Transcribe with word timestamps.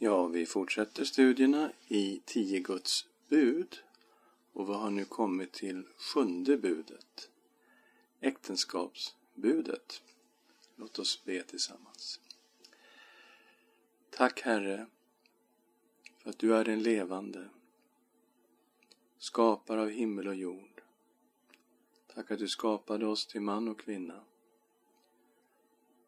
Ja, 0.00 0.26
vi 0.26 0.46
fortsätter 0.46 1.04
studierna 1.04 1.72
i 1.88 2.20
tio 2.24 2.60
Guds 2.60 3.06
bud 3.28 3.82
och 4.52 4.68
vi 4.68 4.72
har 4.72 4.90
nu 4.90 5.04
kommit 5.04 5.52
till 5.52 5.82
sjunde 5.96 6.56
budet, 6.56 7.30
äktenskapsbudet. 8.20 10.02
Låt 10.76 10.98
oss 10.98 11.24
be 11.24 11.42
tillsammans. 11.42 12.20
Tack 14.10 14.40
Herre 14.40 14.86
för 16.18 16.30
att 16.30 16.38
du 16.38 16.54
är 16.54 16.64
den 16.64 16.82
levande, 16.82 17.48
skapare 19.18 19.80
av 19.80 19.88
himmel 19.88 20.28
och 20.28 20.34
jord. 20.34 20.82
Tack 22.14 22.30
att 22.30 22.38
du 22.38 22.48
skapade 22.48 23.06
oss 23.06 23.26
till 23.26 23.40
man 23.40 23.68
och 23.68 23.80
kvinna. 23.80 24.24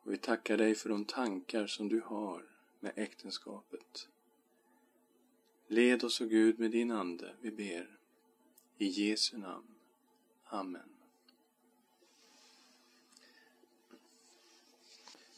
Och 0.03 0.13
vi 0.13 0.17
tackar 0.17 0.57
dig 0.57 0.75
för 0.75 0.89
de 0.89 1.05
tankar 1.05 1.67
som 1.67 1.89
du 1.89 2.01
har 2.01 2.50
med 2.81 2.93
äktenskapet. 2.97 4.09
Led 5.67 6.05
oss, 6.05 6.21
o 6.21 6.27
Gud, 6.27 6.59
med 6.59 6.71
din 6.71 6.91
Ande, 6.91 7.35
vi 7.41 7.51
ber. 7.51 7.99
I 8.79 8.87
Jesu 8.87 9.39
namn. 9.39 9.75
Amen. 10.45 10.97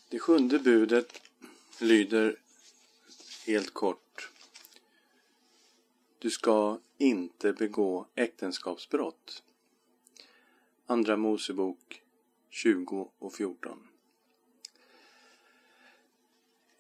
Det 0.09 0.19
sjunde 0.19 0.59
budet 0.59 1.23
lyder 1.81 2.37
helt 3.47 3.75
kort. 3.75 4.31
Du 6.19 6.31
ska 6.31 6.79
inte 6.99 7.53
begå 7.53 8.07
äktenskapsbrott. 8.15 9.43
Andra 10.87 11.17
Mosebok 11.17 12.03
20 12.51 13.11
och 13.19 13.35
14. 13.35 13.89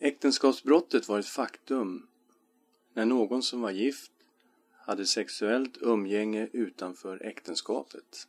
Äktenskapsbrottet 0.05 1.09
var 1.09 1.19
ett 1.19 1.27
faktum 1.27 2.07
när 2.93 3.05
någon 3.05 3.43
som 3.43 3.61
var 3.61 3.71
gift 3.71 4.13
hade 4.73 5.07
sexuellt 5.07 5.79
umgänge 5.81 6.49
utanför 6.53 7.27
äktenskapet. 7.27 8.29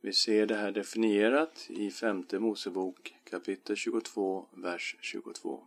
Vi 0.00 0.12
ser 0.12 0.46
det 0.46 0.54
här 0.54 0.72
definierat 0.72 1.66
i 1.68 1.90
femte 1.90 2.38
Mosebok 2.38 3.14
kapitel 3.24 3.76
22, 3.76 4.46
vers 4.50 4.96
22. 5.00 5.64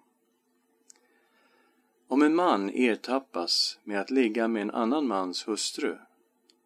Om 2.07 2.21
en 2.21 2.35
man 2.35 2.69
ertappas 2.69 3.79
med 3.83 4.01
att 4.01 4.11
ligga 4.11 4.47
med 4.47 4.61
en 4.61 4.71
annan 4.71 5.07
mans 5.07 5.47
hustru 5.47 5.97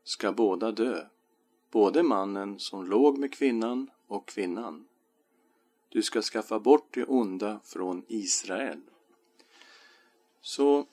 ska 0.04 0.32
båda 0.32 0.72
dö, 0.72 1.06
både 1.72 2.04
mannen 2.04 2.60
som 2.60 2.86
låg 2.86 3.18
med 3.18 3.34
kvinnan 3.34 3.90
och 4.08 4.28
kvinnan. 4.28 4.86
Du 5.90 6.02
ska 6.02 6.22
skaffa 6.22 6.60
bort 6.60 6.94
det 6.94 7.06
onda 7.06 7.60
från 7.64 8.06
Israel. 8.08 8.82
Så 10.42 10.88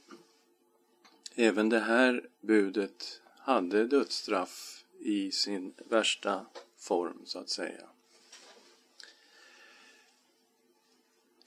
även 1.34 1.68
det 1.68 1.80
här 1.80 2.28
budet 2.40 3.22
hade 3.38 3.86
dödsstraff 3.86 4.84
i 4.98 5.30
sin 5.30 5.74
värsta 5.88 6.46
form, 6.78 7.20
så 7.24 7.38
att 7.38 7.48
säga. 7.48 7.88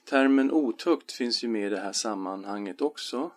Termen 0.03 0.51
otukt 0.51 1.11
finns 1.11 1.43
ju 1.43 1.47
med 1.47 1.67
i 1.67 1.69
det 1.69 1.79
här 1.79 1.93
sammanhanget 1.93 2.81
också 2.81 3.31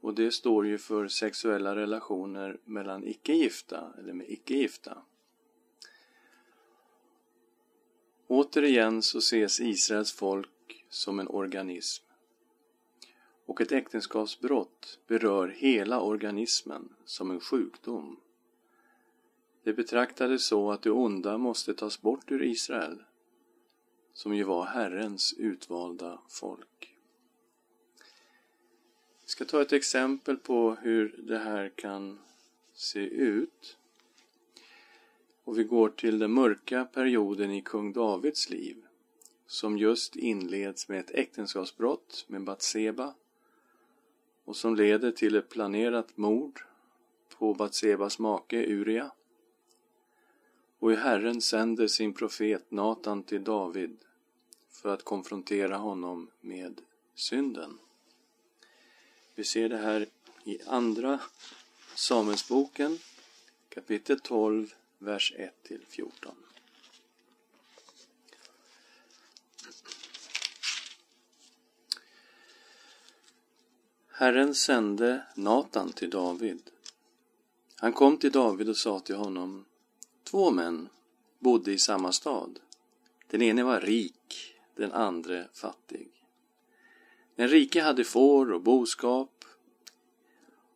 och 0.00 0.14
det 0.14 0.32
står 0.32 0.66
ju 0.66 0.78
för 0.78 1.08
sexuella 1.08 1.76
relationer 1.76 2.60
mellan 2.64 3.04
icke-gifta 3.04 3.92
eller 3.98 4.12
med 4.12 4.30
icke-gifta. 4.30 5.02
Återigen 8.30 9.02
så 9.02 9.18
ses 9.18 9.60
Israels 9.60 10.12
folk 10.12 10.84
som 10.88 11.20
en 11.20 11.28
organism. 11.28 12.04
Och 13.46 13.60
ett 13.60 13.72
äktenskapsbrott 13.72 14.98
berör 15.06 15.48
hela 15.48 16.00
organismen 16.00 16.88
som 17.04 17.30
en 17.30 17.40
sjukdom. 17.40 18.20
Det 19.62 19.72
betraktades 19.72 20.46
så 20.46 20.70
att 20.70 20.82
det 20.82 20.90
onda 20.90 21.38
måste 21.38 21.74
tas 21.74 22.00
bort 22.00 22.30
ur 22.30 22.42
Israel, 22.42 23.02
som 24.12 24.34
ju 24.34 24.44
var 24.44 24.64
Herrens 24.64 25.34
utvalda 25.38 26.20
folk. 26.28 26.96
Vi 29.24 29.28
ska 29.30 29.44
ta 29.44 29.62
ett 29.62 29.72
exempel 29.72 30.36
på 30.36 30.74
hur 30.74 31.16
det 31.18 31.38
här 31.38 31.68
kan 31.68 32.18
se 32.72 33.00
ut. 33.00 33.77
Och 35.48 35.58
vi 35.58 35.64
går 35.64 35.88
till 35.88 36.18
den 36.18 36.32
mörka 36.32 36.84
perioden 36.84 37.50
i 37.50 37.62
kung 37.62 37.92
Davids 37.92 38.50
liv 38.50 38.76
som 39.46 39.78
just 39.78 40.16
inleds 40.16 40.88
med 40.88 41.00
ett 41.00 41.10
äktenskapsbrott 41.10 42.24
med 42.28 42.44
Batseba 42.44 43.14
och 44.44 44.56
som 44.56 44.76
leder 44.76 45.12
till 45.12 45.36
ett 45.36 45.48
planerat 45.48 46.16
mord 46.16 46.60
på 47.38 47.54
Batsebas 47.54 48.18
make 48.18 48.66
Uria. 48.66 49.10
Och 50.78 50.92
Herren 50.92 51.40
sänder 51.40 51.86
sin 51.86 52.12
profet 52.12 52.70
Natan 52.70 53.22
till 53.22 53.44
David 53.44 53.96
för 54.70 54.94
att 54.94 55.04
konfrontera 55.04 55.76
honom 55.76 56.30
med 56.40 56.80
synden. 57.14 57.78
Vi 59.34 59.44
ser 59.44 59.68
det 59.68 59.78
här 59.78 60.06
i 60.44 60.58
Andra 60.66 61.20
Samuelsboken 61.94 62.98
kapitel 63.68 64.20
12 64.20 64.74
vers 64.98 65.32
1 65.36 65.62
till 65.62 65.86
14. 65.88 66.34
Herren 74.10 74.54
sände 74.54 75.26
Natan 75.34 75.92
till 75.92 76.10
David. 76.10 76.70
Han 77.76 77.92
kom 77.92 78.18
till 78.18 78.32
David 78.32 78.68
och 78.68 78.76
sa 78.76 79.00
till 79.00 79.16
honom 79.16 79.64
Två 80.24 80.50
män 80.50 80.88
bodde 81.38 81.72
i 81.72 81.78
samma 81.78 82.12
stad. 82.12 82.60
Den 83.26 83.42
ene 83.42 83.62
var 83.62 83.80
rik, 83.80 84.54
den 84.74 84.92
andra 84.92 85.44
fattig. 85.52 86.08
Den 87.34 87.48
rike 87.48 87.82
hade 87.82 88.04
får 88.04 88.52
och 88.52 88.62
boskap 88.62 89.44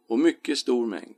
och 0.06 0.18
mycket 0.18 0.58
stor 0.58 0.86
mängd. 0.86 1.16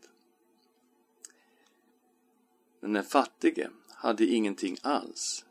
Men 2.84 2.92
den 2.92 3.04
fattige 3.04 3.70
hade 3.88 4.26
ingenting 4.26 4.76
alls, 4.82 5.44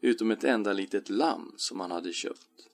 utom 0.00 0.30
ett 0.30 0.44
enda 0.44 0.72
litet 0.72 1.08
lamm 1.08 1.52
som 1.56 1.80
han 1.80 1.90
hade 1.90 2.12
köpt. 2.12 2.68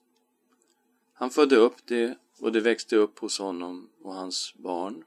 Han 1.13 1.29
födde 1.29 1.55
upp 1.55 1.85
det 1.85 2.17
och 2.39 2.51
det 2.51 2.59
växte 2.59 2.95
upp 2.95 3.19
hos 3.19 3.39
honom 3.39 3.89
och 4.01 4.13
hans 4.13 4.53
barn. 4.57 5.03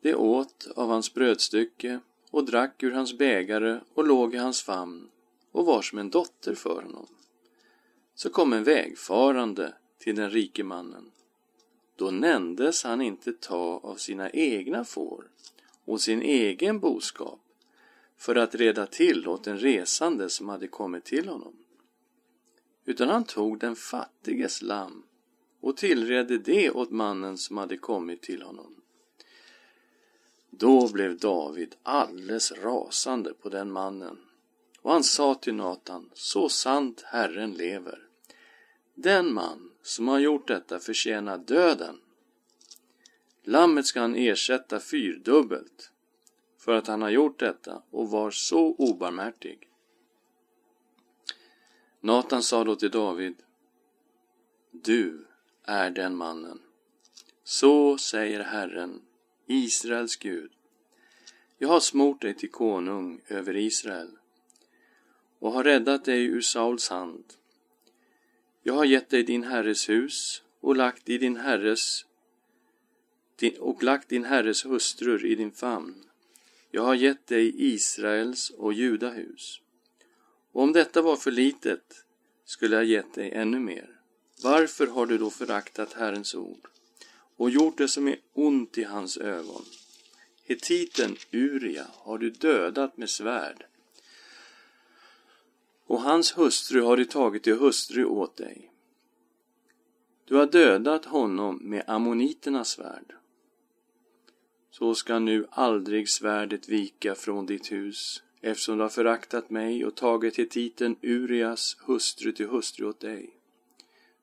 Det 0.00 0.14
åt 0.14 0.68
av 0.76 0.88
hans 0.88 1.14
brödstycke 1.14 2.00
och 2.30 2.44
drack 2.44 2.82
ur 2.82 2.90
hans 2.90 3.18
bägare 3.18 3.80
och 3.94 4.06
låg 4.06 4.34
i 4.34 4.38
hans 4.38 4.62
famn 4.62 5.10
och 5.52 5.66
var 5.66 5.82
som 5.82 5.98
en 5.98 6.10
dotter 6.10 6.54
för 6.54 6.82
honom. 6.82 7.06
Så 8.14 8.30
kom 8.30 8.52
en 8.52 8.64
vägfarande 8.64 9.74
till 9.98 10.16
den 10.16 10.30
rike 10.30 10.64
mannen. 10.64 11.10
Då 11.96 12.10
nämndes 12.10 12.84
han 12.84 13.00
inte 13.00 13.32
ta 13.32 13.80
av 13.82 13.96
sina 13.96 14.30
egna 14.30 14.84
får 14.84 15.24
och 15.92 16.00
sin 16.00 16.22
egen 16.22 16.80
boskap 16.80 17.40
för 18.16 18.34
att 18.34 18.54
reda 18.54 18.86
till 18.86 19.28
åt 19.28 19.44
den 19.44 19.58
resande 19.58 20.30
som 20.30 20.48
hade 20.48 20.68
kommit 20.68 21.04
till 21.04 21.28
honom. 21.28 21.56
Utan 22.84 23.08
han 23.08 23.24
tog 23.24 23.58
den 23.58 23.76
fattiges 23.76 24.62
lamm 24.62 25.02
och 25.60 25.76
tillredde 25.76 26.38
det 26.38 26.70
åt 26.70 26.90
mannen 26.90 27.38
som 27.38 27.56
hade 27.56 27.76
kommit 27.76 28.22
till 28.22 28.42
honom. 28.42 28.74
Då 30.50 30.88
blev 30.92 31.18
David 31.18 31.74
alldeles 31.82 32.52
rasande 32.52 33.34
på 33.34 33.48
den 33.48 33.72
mannen 33.72 34.18
och 34.82 34.92
han 34.92 35.04
sa 35.04 35.34
till 35.34 35.54
Natan, 35.54 36.10
så 36.14 36.48
sant 36.48 37.02
Herren 37.06 37.52
lever. 37.52 37.98
Den 38.94 39.34
man 39.34 39.70
som 39.82 40.08
har 40.08 40.18
gjort 40.18 40.48
detta 40.48 40.78
förtjänar 40.78 41.38
döden. 41.38 41.98
Lammet 43.44 43.86
ska 43.86 44.00
han 44.00 44.16
ersätta 44.16 44.80
fyrdubbelt 44.80 45.92
för 46.58 46.74
att 46.74 46.86
han 46.86 47.02
har 47.02 47.10
gjort 47.10 47.38
detta 47.38 47.82
och 47.90 48.10
var 48.10 48.30
så 48.30 48.74
obarmhärtig. 48.74 49.68
Natan 52.00 52.42
sa 52.42 52.64
då 52.64 52.76
till 52.76 52.90
David 52.90 53.34
Du 54.70 55.26
är 55.64 55.90
den 55.90 56.16
mannen. 56.16 56.60
Så 57.44 57.98
säger 57.98 58.40
Herren, 58.40 59.02
Israels 59.46 60.16
Gud. 60.16 60.50
Jag 61.58 61.68
har 61.68 61.80
smort 61.80 62.20
dig 62.20 62.34
till 62.34 62.50
konung 62.50 63.20
över 63.28 63.56
Israel 63.56 64.10
och 65.38 65.52
har 65.52 65.64
räddat 65.64 66.04
dig 66.04 66.24
ur 66.24 66.40
Sauls 66.40 66.88
hand. 66.88 67.24
Jag 68.62 68.74
har 68.74 68.84
gett 68.84 69.10
dig 69.10 69.22
din 69.22 69.44
herres 69.44 69.88
hus 69.88 70.42
och 70.60 70.76
lagt 70.76 71.08
i 71.08 71.18
din 71.18 71.36
herres 71.36 72.06
och 73.58 73.82
lagt 73.82 74.08
din 74.08 74.24
herres 74.24 74.66
hustrur 74.66 75.26
i 75.26 75.34
din 75.34 75.52
famn. 75.52 76.04
Jag 76.70 76.82
har 76.82 76.94
gett 76.94 77.26
dig 77.26 77.54
Israels 77.56 78.50
och 78.50 78.72
Judahus. 78.72 79.60
Och 80.52 80.62
om 80.62 80.72
detta 80.72 81.02
var 81.02 81.16
för 81.16 81.30
litet 81.30 82.04
skulle 82.44 82.76
jag 82.76 82.84
gett 82.84 83.14
dig 83.14 83.30
ännu 83.30 83.60
mer. 83.60 84.00
Varför 84.42 84.86
har 84.86 85.06
du 85.06 85.18
då 85.18 85.30
föraktat 85.30 85.92
Herrens 85.92 86.34
ord 86.34 86.68
och 87.36 87.50
gjort 87.50 87.78
det 87.78 87.88
som 87.88 88.08
är 88.08 88.16
ont 88.32 88.78
i 88.78 88.84
hans 88.84 89.16
ögon? 89.16 89.64
Hetiten 90.44 91.16
Uria 91.30 91.86
har 91.92 92.18
du 92.18 92.30
dödat 92.30 92.96
med 92.96 93.10
svärd 93.10 93.66
och 95.92 96.00
hans 96.00 96.38
hustru 96.38 96.82
har 96.82 96.96
du 96.96 97.04
tagit 97.04 97.42
till 97.42 97.58
hustru 97.58 98.04
åt 98.04 98.36
dig. 98.36 98.72
Du 100.24 100.36
har 100.36 100.46
dödat 100.46 101.04
honom 101.04 101.58
med 101.62 101.84
ammoniternas 101.86 102.68
svärd. 102.68 103.14
Så 104.72 104.94
ska 104.94 105.18
nu 105.18 105.46
aldrig 105.50 106.08
svärdet 106.08 106.68
vika 106.68 107.14
från 107.14 107.46
ditt 107.46 107.72
hus, 107.72 108.22
eftersom 108.40 108.76
du 108.76 108.82
har 108.82 108.88
föraktat 108.88 109.50
mig 109.50 109.84
och 109.84 109.94
tagit 109.94 110.38
hetiten 110.38 110.96
Urias 111.02 111.76
hustru 111.86 112.32
till 112.32 112.48
hustru 112.48 112.86
åt 112.86 113.00
dig. 113.00 113.30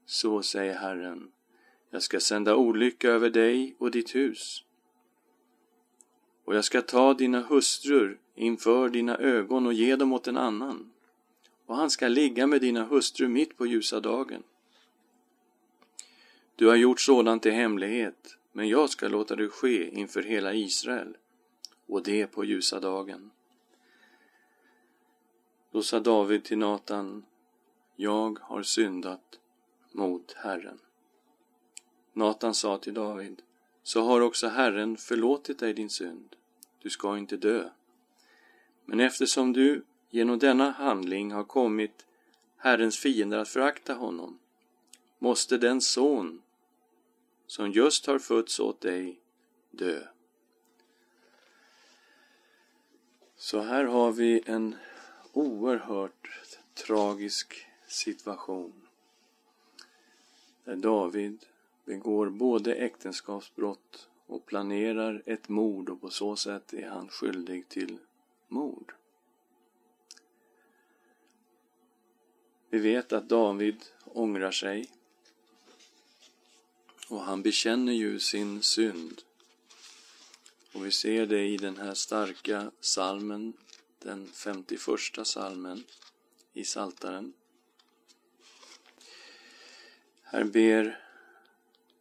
Så 0.05 0.41
säger 0.41 0.75
Herren, 0.75 1.31
jag 1.89 2.03
ska 2.03 2.19
sända 2.19 2.55
olycka 2.55 3.09
över 3.09 3.29
dig 3.29 3.75
och 3.77 3.91
ditt 3.91 4.15
hus. 4.15 4.63
Och 6.45 6.55
jag 6.55 6.65
ska 6.65 6.81
ta 6.81 7.13
dina 7.13 7.41
hustrur 7.41 8.19
inför 8.35 8.89
dina 8.89 9.17
ögon 9.17 9.67
och 9.67 9.73
ge 9.73 9.95
dem 9.95 10.13
åt 10.13 10.27
en 10.27 10.37
annan, 10.37 10.91
och 11.65 11.75
han 11.75 11.89
ska 11.89 12.07
ligga 12.07 12.47
med 12.47 12.61
dina 12.61 12.85
hustrur 12.85 13.27
mitt 13.27 13.57
på 13.57 13.65
ljusa 13.65 13.99
dagen. 13.99 14.43
Du 16.55 16.67
har 16.67 16.75
gjort 16.75 17.01
sådant 17.01 17.45
i 17.45 17.49
hemlighet, 17.49 18.38
men 18.51 18.67
jag 18.67 18.89
ska 18.89 19.07
låta 19.07 19.35
det 19.35 19.49
ske 19.49 19.89
inför 19.89 20.23
hela 20.23 20.53
Israel, 20.53 21.17
och 21.87 22.03
det 22.03 22.27
på 22.27 22.45
ljusa 22.45 22.79
dagen. 22.79 23.31
Då 25.71 25.81
sa 25.81 25.99
David 25.99 26.43
till 26.43 26.57
Natan, 26.57 27.25
jag 27.95 28.39
har 28.41 28.63
syndat 28.63 29.39
mot 29.91 30.33
Herren. 30.33 30.79
Natan 32.13 32.53
sa 32.53 32.77
till 32.77 32.93
David, 32.93 33.41
så 33.83 34.01
har 34.01 34.21
också 34.21 34.47
Herren 34.47 34.97
förlåtit 34.97 35.59
dig 35.59 35.73
din 35.73 35.89
synd. 35.89 36.35
Du 36.81 36.89
ska 36.89 37.17
inte 37.17 37.37
dö. 37.37 37.69
Men 38.85 38.99
eftersom 38.99 39.53
du 39.53 39.83
genom 40.09 40.39
denna 40.39 40.71
handling 40.71 41.31
har 41.31 41.43
kommit 41.43 42.05
Herrens 42.57 42.97
fiender 42.99 43.37
att 43.37 43.49
förakta 43.49 43.93
honom, 43.93 44.39
måste 45.19 45.57
den 45.57 45.81
son 45.81 46.41
som 47.49 47.71
just 47.71 48.05
har 48.05 48.19
fötts 48.19 48.59
åt 48.59 48.81
dig 48.81 49.19
dö. 49.71 50.07
Så 53.35 53.59
här 53.59 53.83
har 53.83 54.11
vi 54.11 54.43
en 54.45 54.75
oerhört 55.33 56.29
tragisk 56.73 57.67
situation. 57.87 58.87
Där 60.63 60.75
David 60.75 61.45
begår 61.85 62.29
både 62.29 62.75
äktenskapsbrott 62.75 64.09
och 64.25 64.45
planerar 64.45 65.23
ett 65.25 65.49
mord 65.49 65.89
och 65.89 66.01
på 66.01 66.09
så 66.09 66.35
sätt 66.35 66.73
är 66.73 66.89
han 66.89 67.09
skyldig 67.09 67.69
till 67.69 67.97
mord. 68.47 68.93
Vi 72.69 72.79
vet 72.79 73.13
att 73.13 73.29
David 73.29 73.85
ångrar 74.05 74.51
sig 74.51 74.89
och 77.09 77.21
han 77.21 77.41
bekänner 77.41 77.94
ju 77.94 78.19
sin 78.19 78.63
synd. 78.63 79.21
Och 80.73 80.85
vi 80.85 80.91
ser 80.91 81.25
det 81.25 81.45
i 81.45 81.57
den 81.57 81.77
här 81.77 81.94
starka 81.94 82.71
salmen, 82.79 83.53
den 84.00 84.27
51 84.33 84.79
salmen 85.23 85.83
i 86.53 86.63
Saltaren. 86.63 87.33
Här 90.23 90.44
ber 90.44 91.06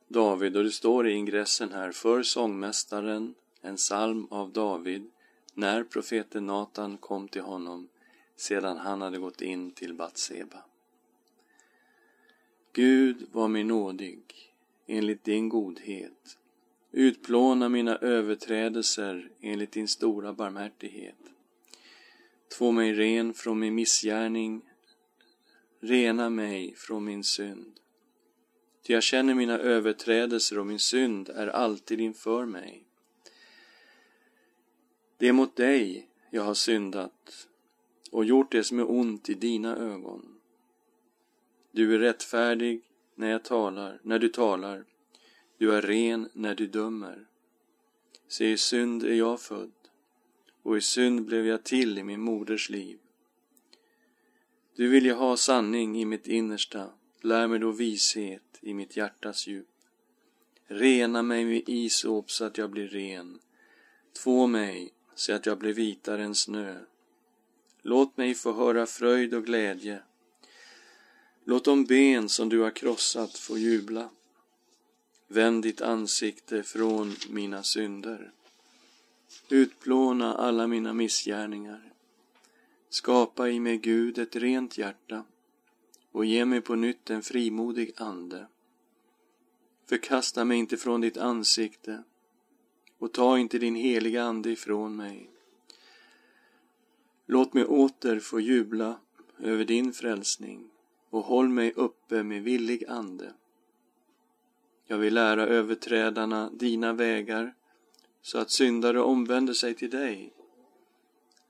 David, 0.08 0.56
och 0.56 0.64
det 0.64 0.70
står 0.70 1.08
i 1.08 1.12
ingressen 1.12 1.72
här, 1.72 1.92
för 1.92 2.22
sångmästaren, 2.22 3.34
en 3.60 3.76
psalm 3.76 4.26
av 4.30 4.52
David, 4.52 5.10
när 5.54 5.84
profeten 5.84 6.46
Natan 6.46 6.96
kom 6.96 7.28
till 7.28 7.42
honom 7.42 7.88
sedan 8.36 8.76
han 8.76 9.02
hade 9.02 9.18
gått 9.18 9.40
in 9.40 9.70
till 9.70 9.94
Batseba. 9.94 10.64
Gud 12.72 13.26
var 13.32 13.48
mig 13.48 13.64
nådig 13.64 14.47
enligt 14.88 15.24
din 15.24 15.48
godhet. 15.48 16.38
Utplåna 16.92 17.68
mina 17.68 17.96
överträdelser 17.96 19.30
enligt 19.40 19.72
din 19.72 19.88
stora 19.88 20.32
barmhärtighet. 20.32 21.18
Två 22.58 22.72
mig 22.72 22.92
ren 22.92 23.34
från 23.34 23.58
min 23.58 23.74
missgärning, 23.74 24.62
rena 25.80 26.30
mig 26.30 26.74
från 26.76 27.04
min 27.04 27.24
synd. 27.24 27.80
Ty 28.82 28.92
jag 28.92 29.02
känner 29.02 29.34
mina 29.34 29.58
överträdelser 29.58 30.58
och 30.58 30.66
min 30.66 30.78
synd 30.78 31.28
är 31.28 31.46
alltid 31.46 32.00
inför 32.00 32.44
mig. 32.44 32.84
Det 35.16 35.28
är 35.28 35.32
mot 35.32 35.56
dig 35.56 36.08
jag 36.30 36.42
har 36.42 36.54
syndat 36.54 37.48
och 38.10 38.24
gjort 38.24 38.52
det 38.52 38.64
som 38.64 38.78
är 38.78 38.90
ont 38.90 39.28
i 39.28 39.34
dina 39.34 39.76
ögon. 39.76 40.40
Du 41.72 41.94
är 41.94 41.98
rättfärdig 41.98 42.87
när 43.18 43.30
jag 43.30 43.44
talar, 43.44 44.00
när 44.02 44.18
du 44.18 44.28
talar. 44.28 44.84
Du 45.58 45.74
är 45.74 45.82
ren 45.82 46.28
när 46.32 46.54
du 46.54 46.66
dömer. 46.66 47.26
Se, 48.28 48.52
i 48.52 48.56
synd 48.56 49.02
är 49.02 49.14
jag 49.14 49.40
född 49.40 49.72
och 50.62 50.76
i 50.76 50.80
synd 50.80 51.24
blev 51.24 51.46
jag 51.46 51.64
till 51.64 51.98
i 51.98 52.02
min 52.02 52.20
moders 52.20 52.70
liv. 52.70 52.98
Du 54.76 54.88
vill 54.88 55.06
jag 55.06 55.16
ha 55.16 55.36
sanning 55.36 56.00
i 56.00 56.04
mitt 56.04 56.26
innersta, 56.26 56.90
lär 57.22 57.46
mig 57.46 57.58
då 57.58 57.70
vishet 57.70 58.58
i 58.60 58.74
mitt 58.74 58.96
hjärtas 58.96 59.46
djup. 59.46 59.68
Rena 60.66 61.22
mig 61.22 61.44
med 61.44 61.62
isop 61.66 62.30
så 62.30 62.44
att 62.44 62.58
jag 62.58 62.70
blir 62.70 62.88
ren. 62.88 63.38
Två 64.22 64.46
mig 64.46 64.92
så 65.14 65.32
att 65.32 65.46
jag 65.46 65.58
blir 65.58 65.72
vitare 65.72 66.24
än 66.24 66.34
snö. 66.34 66.80
Låt 67.82 68.16
mig 68.16 68.34
få 68.34 68.52
höra 68.52 68.86
fröjd 68.86 69.34
och 69.34 69.44
glädje 69.44 70.02
Låt 71.50 71.64
de 71.64 71.84
ben 71.84 72.28
som 72.28 72.48
du 72.48 72.60
har 72.60 72.70
krossat 72.70 73.38
få 73.38 73.58
jubla. 73.58 74.08
Vänd 75.28 75.62
ditt 75.62 75.80
ansikte 75.80 76.62
från 76.62 77.14
mina 77.30 77.62
synder. 77.62 78.32
Utplåna 79.48 80.34
alla 80.34 80.66
mina 80.66 80.92
missgärningar. 80.92 81.92
Skapa 82.88 83.48
i 83.48 83.60
mig, 83.60 83.78
Gud, 83.78 84.18
ett 84.18 84.36
rent 84.36 84.78
hjärta 84.78 85.24
och 86.12 86.24
ge 86.24 86.44
mig 86.44 86.60
på 86.60 86.74
nytt 86.74 87.10
en 87.10 87.22
frimodig 87.22 87.92
ande. 87.96 88.46
Förkasta 89.86 90.44
mig 90.44 90.58
inte 90.58 90.76
från 90.76 91.00
ditt 91.00 91.16
ansikte 91.16 92.02
och 92.98 93.12
ta 93.12 93.38
inte 93.38 93.58
din 93.58 93.76
heliga 93.76 94.22
Ande 94.22 94.50
ifrån 94.50 94.96
mig. 94.96 95.30
Låt 97.26 97.54
mig 97.54 97.64
åter 97.64 98.20
få 98.20 98.40
jubla 98.40 99.00
över 99.38 99.64
din 99.64 99.92
frälsning 99.92 100.70
och 101.10 101.24
håll 101.24 101.48
mig 101.48 101.72
uppe 101.72 102.22
med 102.22 102.42
villig 102.42 102.84
ande. 102.88 103.32
Jag 104.86 104.98
vill 104.98 105.14
lära 105.14 105.46
överträdarna 105.46 106.50
dina 106.50 106.92
vägar 106.92 107.54
så 108.22 108.38
att 108.38 108.50
syndare 108.50 109.00
omvänder 109.00 109.54
sig 109.54 109.74
till 109.74 109.90
dig. 109.90 110.32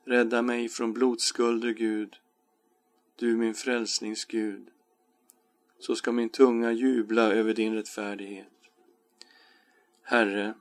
Rädda 0.05 0.43
mig 0.43 0.69
från 0.69 0.93
blodskulder, 0.93 1.71
Gud, 1.71 2.17
du 3.17 3.37
min 3.37 3.55
frälsningsgud. 3.55 4.71
Så 5.79 5.97
ska 5.97 6.13
min 6.13 6.29
tunga 6.29 6.73
jubla 6.73 7.23
över 7.23 7.55
din 7.55 7.75
rättfärdighet. 7.75 8.53
Herre, 10.03 10.55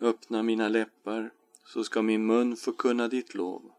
öppna 0.00 0.42
mina 0.42 0.68
läppar, 0.68 1.30
så 1.64 1.84
ska 1.84 2.02
min 2.02 2.26
mun 2.26 2.56
förkunna 2.56 3.08
ditt 3.08 3.34
lov. 3.34 3.72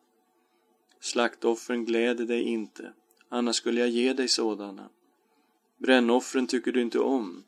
Slaktoffren 0.99 1.85
gläder 1.85 2.25
dig 2.25 2.43
inte, 2.43 2.93
annars 3.33 3.55
skulle 3.55 3.79
jag 3.79 3.89
ge 3.89 4.13
dig 4.13 4.27
sådana. 4.27 4.89
Brännoffren 5.77 6.47
tycker 6.47 6.71
du 6.71 6.81
inte 6.81 6.99
om. 6.99 7.43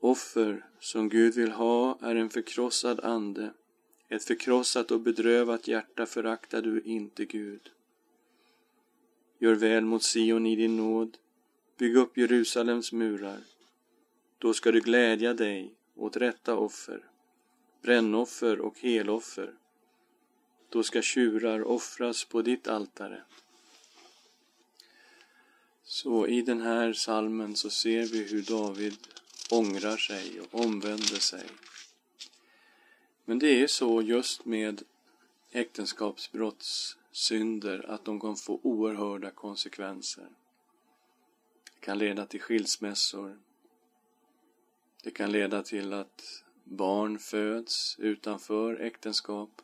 Offer 0.00 0.66
som 0.80 1.08
Gud 1.08 1.34
vill 1.34 1.50
ha 1.50 1.98
är 2.00 2.14
en 2.14 2.30
förkrossad 2.30 3.00
ande. 3.00 3.52
Ett 4.08 4.24
förkrossat 4.24 4.90
och 4.90 5.00
bedrövat 5.00 5.68
hjärta 5.68 6.06
föraktar 6.06 6.62
du 6.62 6.80
inte, 6.80 7.24
Gud. 7.24 7.70
Gör 9.38 9.54
väl 9.54 9.84
mot 9.84 10.02
Sion 10.02 10.46
i 10.46 10.56
din 10.56 10.76
nåd. 10.76 11.16
Bygg 11.78 11.96
upp 11.96 12.18
Jerusalems 12.18 12.92
murar. 12.92 13.40
Då 14.38 14.54
ska 14.54 14.72
du 14.72 14.80
glädja 14.80 15.34
dig 15.34 15.74
åt 15.94 16.16
rätta 16.16 16.56
offer, 16.56 17.04
brännoffer 17.82 18.60
och 18.60 18.78
heloffer. 18.78 19.54
Då 20.68 20.82
ska 20.82 21.02
tjurar 21.02 21.64
offras 21.64 22.24
på 22.24 22.42
ditt 22.42 22.68
altare. 22.68 23.22
Så 25.86 26.26
i 26.26 26.42
den 26.42 26.60
här 26.60 26.92
salmen 26.92 27.56
så 27.56 27.70
ser 27.70 28.06
vi 28.06 28.22
hur 28.22 28.42
David 28.42 28.96
ångrar 29.50 29.96
sig 29.96 30.40
och 30.40 30.60
omvänder 30.60 31.20
sig. 31.20 31.46
Men 33.24 33.38
det 33.38 33.62
är 33.62 33.66
så 33.66 34.02
just 34.02 34.44
med 34.44 34.82
äktenskapsbrottssynder 35.50 37.90
att 37.90 38.04
de 38.04 38.20
kan 38.20 38.36
få 38.36 38.60
oerhörda 38.62 39.30
konsekvenser. 39.30 40.28
Det 41.74 41.80
kan 41.80 41.98
leda 41.98 42.26
till 42.26 42.40
skilsmässor. 42.40 43.38
Det 45.02 45.10
kan 45.10 45.32
leda 45.32 45.62
till 45.62 45.92
att 45.92 46.44
barn 46.64 47.18
föds 47.18 47.96
utanför 47.98 48.80
äktenskap. 48.80 49.62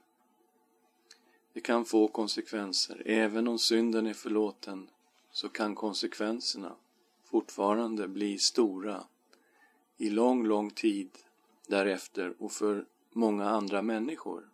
Det 1.53 1.61
kan 1.61 1.85
få 1.85 2.09
konsekvenser. 2.09 3.03
Även 3.07 3.49
om 3.49 3.59
synden 3.59 4.07
är 4.07 4.15
förlåten 4.15 4.89
så 5.33 5.49
kan 5.49 5.75
konsekvenserna 5.75 6.77
fortfarande 7.25 8.09
bli 8.09 8.39
stora 8.39 9.05
i 9.97 10.11
lång, 10.11 10.47
lång 10.47 10.71
tid 10.71 11.11
därefter 11.67 12.35
och 12.39 12.53
för 12.53 12.85
många 13.13 13.49
andra 13.49 13.83
människor. 13.83 14.49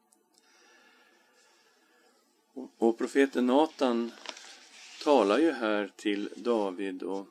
Och 2.79 2.99
profeten 2.99 3.47
Natan 3.47 4.13
talar 5.05 5.39
ju 5.39 5.53
här 5.53 5.93
till 5.97 6.29
David 6.37 7.03
och 7.03 7.27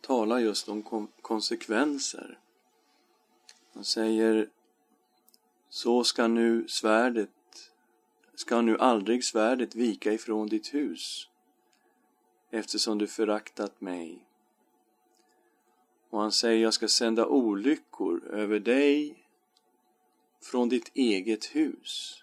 talar 0.00 0.38
just 0.38 0.68
om 0.68 1.08
konsekvenser. 1.22 2.38
Han 3.72 3.84
säger 3.84 4.48
Så 5.68 6.04
ska 6.04 6.28
nu 6.28 6.68
svärdet, 6.68 7.30
ska 8.34 8.60
nu 8.60 8.78
aldrig 8.78 9.24
svärdet 9.24 9.74
vika 9.74 10.12
ifrån 10.12 10.48
ditt 10.48 10.74
hus 10.74 11.28
eftersom 12.54 12.98
du 12.98 13.06
föraktat 13.06 13.80
mig. 13.80 14.26
Och 16.10 16.20
han 16.20 16.32
säger, 16.32 16.62
jag 16.62 16.74
ska 16.74 16.88
sända 16.88 17.26
olyckor 17.26 18.24
över 18.26 18.58
dig 18.58 19.24
från 20.42 20.68
ditt 20.68 20.90
eget 20.94 21.44
hus. 21.44 22.22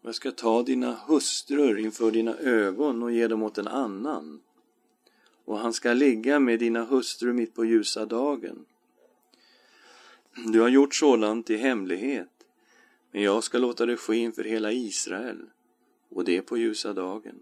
Och 0.00 0.08
jag 0.08 0.14
ska 0.14 0.30
ta 0.30 0.62
dina 0.62 0.94
hustrur 1.06 1.78
inför 1.78 2.10
dina 2.10 2.36
ögon 2.36 3.02
och 3.02 3.12
ge 3.12 3.28
dem 3.28 3.42
åt 3.42 3.58
en 3.58 3.68
annan. 3.68 4.40
Och 5.44 5.58
han 5.58 5.72
ska 5.72 5.92
ligga 5.92 6.38
med 6.38 6.58
dina 6.58 6.84
hustrur 6.84 7.32
mitt 7.32 7.54
på 7.54 7.64
ljusa 7.64 8.06
dagen. 8.06 8.64
Du 10.46 10.60
har 10.60 10.68
gjort 10.68 10.94
sådant 10.94 11.50
i 11.50 11.56
hemlighet, 11.56 12.46
men 13.10 13.22
jag 13.22 13.44
ska 13.44 13.58
låta 13.58 13.86
det 13.86 13.96
ske 13.96 14.16
inför 14.16 14.44
hela 14.44 14.72
Israel, 14.72 15.50
och 16.08 16.24
det 16.24 16.42
på 16.42 16.56
ljusa 16.56 16.92
dagen. 16.92 17.40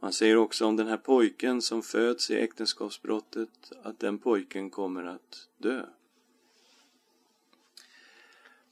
Man 0.00 0.12
säger 0.12 0.36
också 0.36 0.66
om 0.66 0.76
den 0.76 0.86
här 0.86 0.96
pojken 0.96 1.62
som 1.62 1.82
föds 1.82 2.30
i 2.30 2.40
äktenskapsbrottet 2.40 3.72
att 3.82 3.98
den 3.98 4.18
pojken 4.18 4.70
kommer 4.70 5.04
att 5.04 5.48
dö. 5.58 5.86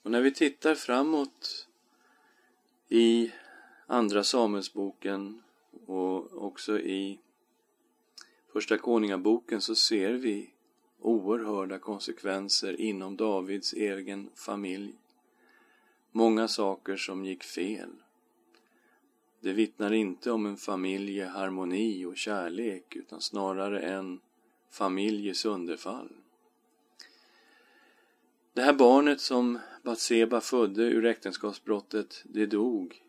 Och 0.02 0.11
när 0.11 0.20
vi 0.20 0.35
tittar 0.35 0.75
framåt 0.75 1.68
i 2.88 3.32
Andra 3.87 4.25
Samuelsboken 4.25 5.42
och 5.87 6.44
också 6.44 6.78
i 6.78 7.18
Första 8.52 8.78
Konungaboken 8.78 9.61
så 9.61 9.75
ser 9.75 10.12
vi 10.12 10.50
oerhörda 11.00 11.78
konsekvenser 11.78 12.80
inom 12.80 13.16
Davids 13.16 13.73
egen 13.73 14.30
familj. 14.35 14.94
Många 16.12 16.49
saker 16.49 16.97
som 16.97 17.25
gick 17.25 17.44
fel. 17.44 17.90
Det 19.40 19.52
vittnar 19.52 19.92
inte 19.92 20.30
om 20.30 20.47
en 20.47 20.57
familjeharmoni 20.57 22.04
och 22.04 22.16
kärlek 22.16 22.97
utan 22.97 23.21
snarare 23.21 23.80
en 23.80 24.21
familjes 24.71 25.38
sönderfall. 25.38 26.09
Det 28.52 28.62
här 28.62 28.73
barnet 28.73 29.21
som 29.21 29.59
Batseba 29.83 30.40
födde 30.40 30.83
ur 30.83 31.07
äktenskapsbrottet, 31.07 32.23
det 32.25 32.47
dog 32.47 33.02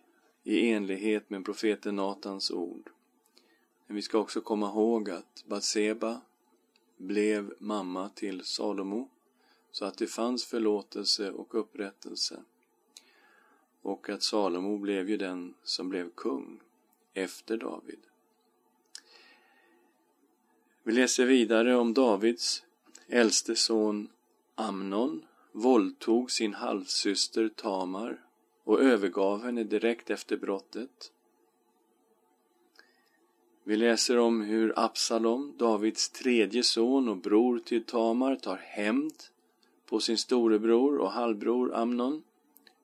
i 0.43 0.71
enlighet 0.71 1.29
med 1.29 1.45
profeten 1.45 1.95
Natans 1.95 2.51
ord. 2.51 2.89
Men 3.87 3.95
vi 3.95 4.01
ska 4.01 4.17
också 4.17 4.41
komma 4.41 4.67
ihåg 4.67 5.09
att 5.09 5.43
Batseba 5.47 6.21
blev 6.97 7.53
mamma 7.59 8.09
till 8.09 8.43
Salomo 8.43 9.09
så 9.71 9.85
att 9.85 9.97
det 9.97 10.07
fanns 10.07 10.45
förlåtelse 10.45 11.31
och 11.31 11.55
upprättelse 11.55 12.43
och 13.89 14.09
att 14.09 14.23
Salomo 14.23 14.77
blev 14.77 15.09
ju 15.09 15.17
den 15.17 15.53
som 15.63 15.89
blev 15.89 16.09
kung 16.09 16.59
efter 17.13 17.57
David. 17.57 17.99
Vi 20.83 20.93
läser 20.93 21.25
vidare 21.25 21.75
om 21.75 21.93
Davids 21.93 22.63
äldste 23.07 23.55
son 23.55 24.09
Amnon 24.55 25.25
våldtog 25.51 26.31
sin 26.31 26.53
halvsyster 26.53 27.49
Tamar 27.49 28.21
och 28.63 28.81
övergav 28.81 29.43
henne 29.43 29.63
direkt 29.63 30.09
efter 30.09 30.37
brottet. 30.37 31.11
Vi 33.63 33.75
läser 33.75 34.17
om 34.17 34.41
hur 34.41 34.73
Absalom, 34.75 35.53
Davids 35.57 36.09
tredje 36.09 36.63
son 36.63 37.09
och 37.09 37.17
bror 37.17 37.59
till 37.59 37.83
Tamar, 37.83 38.35
tar 38.35 38.57
hämnd 38.57 39.13
på 39.85 39.99
sin 39.99 40.17
storebror 40.17 40.97
och 40.97 41.11
halvbror 41.11 41.75
Amnon 41.75 42.23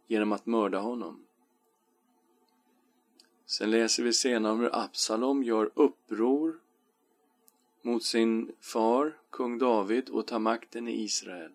genom 0.07 0.31
att 0.31 0.45
mörda 0.45 0.79
honom. 0.79 1.25
Sen 3.45 3.71
läser 3.71 4.03
vi 4.03 4.13
senare 4.13 4.53
om 4.53 4.59
hur 4.59 4.75
Absalom 4.75 5.43
gör 5.43 5.71
uppror 5.73 6.59
mot 7.81 8.03
sin 8.03 8.51
far, 8.59 9.17
kung 9.29 9.57
David, 9.57 10.09
och 10.09 10.27
tar 10.27 10.39
makten 10.39 10.87
i 10.87 11.03
Israel. 11.03 11.51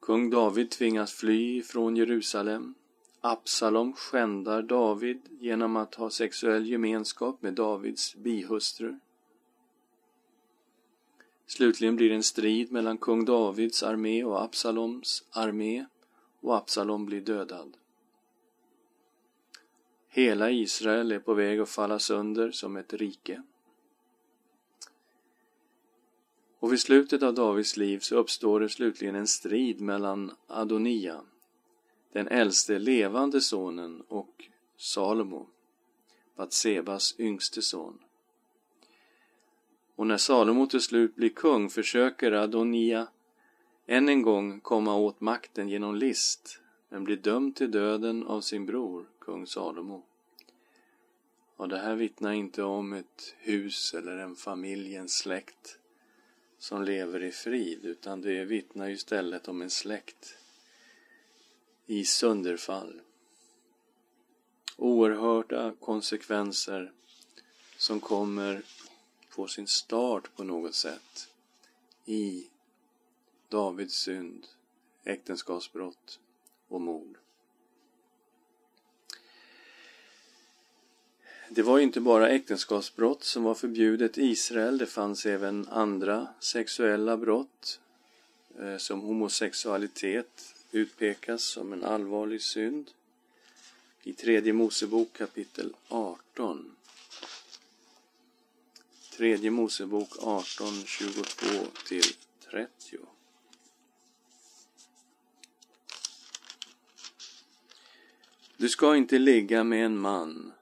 Kung 0.00 0.30
David 0.30 0.70
tvingas 0.70 1.12
fly 1.12 1.62
från 1.62 1.96
Jerusalem. 1.96 2.74
Absalom 3.20 3.92
skändar 3.92 4.62
David 4.62 5.20
genom 5.40 5.76
att 5.76 5.94
ha 5.94 6.10
sexuell 6.10 6.66
gemenskap 6.66 7.42
med 7.42 7.54
Davids 7.54 8.16
bihustru. 8.16 8.98
Slutligen 11.46 11.96
blir 11.96 12.08
det 12.08 12.14
en 12.14 12.22
strid 12.22 12.72
mellan 12.72 12.98
kung 12.98 13.24
Davids 13.24 13.82
armé 13.82 14.24
och 14.24 14.42
Absaloms 14.42 15.24
armé 15.30 15.86
och 16.40 16.56
Absalom 16.56 17.06
blir 17.06 17.20
dödad. 17.20 17.76
Hela 20.08 20.50
Israel 20.50 21.12
är 21.12 21.18
på 21.18 21.34
väg 21.34 21.60
att 21.60 21.68
falla 21.68 21.98
sönder 21.98 22.50
som 22.50 22.76
ett 22.76 22.92
rike. 22.92 23.42
Och 26.58 26.72
vid 26.72 26.80
slutet 26.80 27.22
av 27.22 27.34
Davids 27.34 27.76
liv 27.76 27.98
så 27.98 28.16
uppstår 28.16 28.60
det 28.60 28.68
slutligen 28.68 29.14
en 29.14 29.26
strid 29.26 29.80
mellan 29.80 30.32
Adonia, 30.46 31.20
den 32.12 32.28
äldste 32.28 32.78
levande 32.78 33.40
sonen, 33.40 34.00
och 34.08 34.44
Salomo, 34.76 35.48
Batsebas 36.36 37.14
yngste 37.18 37.62
son. 37.62 37.98
Och 39.96 40.06
när 40.06 40.16
Salomo 40.16 40.66
till 40.66 40.80
slut 40.80 41.16
blir 41.16 41.28
kung 41.28 41.70
försöker 41.70 42.32
Adonia 42.32 43.08
än 43.86 44.08
en 44.08 44.22
gång 44.22 44.60
komma 44.60 44.96
åt 44.96 45.20
makten 45.20 45.68
genom 45.68 45.96
list, 45.96 46.60
men 46.88 47.04
blir 47.04 47.16
dömd 47.16 47.56
till 47.56 47.70
döden 47.70 48.26
av 48.26 48.40
sin 48.40 48.66
bror, 48.66 49.06
kung 49.18 49.46
Salomo. 49.46 50.02
Och 51.56 51.68
det 51.68 51.78
här 51.78 51.94
vittnar 51.94 52.32
inte 52.32 52.62
om 52.62 52.92
ett 52.92 53.34
hus 53.38 53.94
eller 53.94 54.18
en 54.18 54.36
familj, 54.36 54.96
en 54.96 55.08
släkt 55.08 55.78
som 56.58 56.82
lever 56.82 57.22
i 57.22 57.30
frid, 57.30 57.84
utan 57.84 58.20
det 58.20 58.44
vittnar 58.44 58.88
istället 58.88 59.48
om 59.48 59.62
en 59.62 59.70
släkt 59.70 60.38
i 61.86 62.04
sönderfall. 62.04 63.00
Oerhörda 64.76 65.74
konsekvenser 65.80 66.92
som 67.76 68.00
kommer 68.00 68.62
få 69.36 69.46
sin 69.46 69.66
start 69.66 70.36
på 70.36 70.44
något 70.44 70.74
sätt 70.74 71.28
i 72.04 72.46
Davids 73.48 73.94
synd, 73.94 74.46
äktenskapsbrott 75.04 76.18
och 76.68 76.80
mord. 76.80 77.18
Det 81.48 81.62
var 81.62 81.78
inte 81.78 82.00
bara 82.00 82.28
äktenskapsbrott 82.28 83.24
som 83.24 83.42
var 83.42 83.54
förbjudet 83.54 84.18
i 84.18 84.22
Israel, 84.22 84.78
det 84.78 84.86
fanns 84.86 85.26
även 85.26 85.68
andra 85.68 86.28
sexuella 86.40 87.16
brott 87.16 87.80
eh, 88.58 88.76
som 88.76 89.00
homosexualitet 89.00 90.54
utpekas 90.70 91.42
som 91.42 91.72
en 91.72 91.84
allvarlig 91.84 92.42
synd. 92.42 92.90
I 94.02 94.12
tredje 94.12 94.52
Mosebok 94.52 95.12
kapitel 95.12 95.74
18 95.88 96.75
Tredje 99.16 99.50
Mosebok 99.50 100.08
18, 100.22 100.66
22 100.84 101.46
till 101.88 102.02
30. 102.50 102.68
Du 108.56 108.68
ska 108.68 108.96
inte 108.96 109.18
ligga 109.18 109.64
med 109.64 109.86
en 109.86 109.98
man 109.98 110.52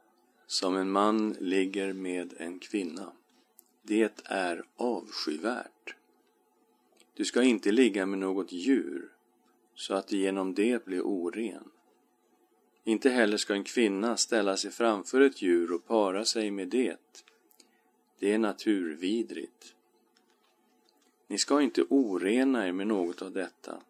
som 0.46 0.76
en 0.76 0.90
man 0.90 1.36
ligger 1.40 1.92
med 1.92 2.34
en 2.36 2.58
kvinna. 2.58 3.12
Det 3.82 4.22
är 4.24 4.64
avskyvärt. 4.76 5.94
Du 7.14 7.24
ska 7.24 7.42
inte 7.42 7.72
ligga 7.72 8.06
med 8.06 8.18
något 8.18 8.52
djur 8.52 9.08
så 9.74 9.94
att 9.94 10.08
du 10.08 10.16
genom 10.16 10.54
det 10.54 10.84
blir 10.84 11.00
oren. 11.00 11.70
Inte 12.84 13.10
heller 13.10 13.36
ska 13.36 13.54
en 13.54 13.64
kvinna 13.64 14.16
ställa 14.16 14.56
sig 14.56 14.70
framför 14.70 15.20
ett 15.20 15.42
djur 15.42 15.72
och 15.72 15.86
para 15.86 16.24
sig 16.24 16.50
med 16.50 16.68
det. 16.68 17.00
Det 18.24 18.32
är 18.32 18.38
naturvidrigt. 18.38 19.74
Ni 21.26 21.38
ska 21.38 21.62
inte 21.62 21.82
orena 21.88 22.68
er 22.68 22.72
med 22.72 22.86
något 22.86 23.22
av 23.22 23.32
detta. 23.32 23.80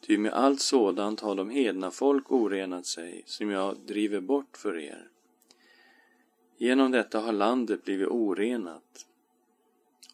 Ty 0.00 0.18
med 0.18 0.32
allt 0.32 0.60
sådant 0.60 1.20
har 1.20 1.34
de 1.34 1.50
hedna 1.50 1.90
folk 1.90 2.32
orenat 2.32 2.86
sig, 2.86 3.22
som 3.26 3.50
jag 3.50 3.76
driver 3.78 4.20
bort 4.20 4.56
för 4.56 4.78
er. 4.78 5.08
Genom 6.56 6.90
detta 6.90 7.20
har 7.20 7.32
landet 7.32 7.84
blivit 7.84 8.08
orenat, 8.08 9.06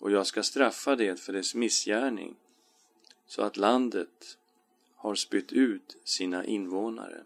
och 0.00 0.11
jag 0.11 0.26
ska 0.26 0.42
straffa 0.42 0.97
det 0.97 1.20
för 1.20 1.32
dess 1.32 1.54
missgärning, 1.54 2.37
så 3.26 3.42
att 3.42 3.56
landet 3.56 4.38
har 4.94 5.14
spytt 5.14 5.52
ut 5.52 5.97
sina 6.04 6.44
invånare. 6.44 7.25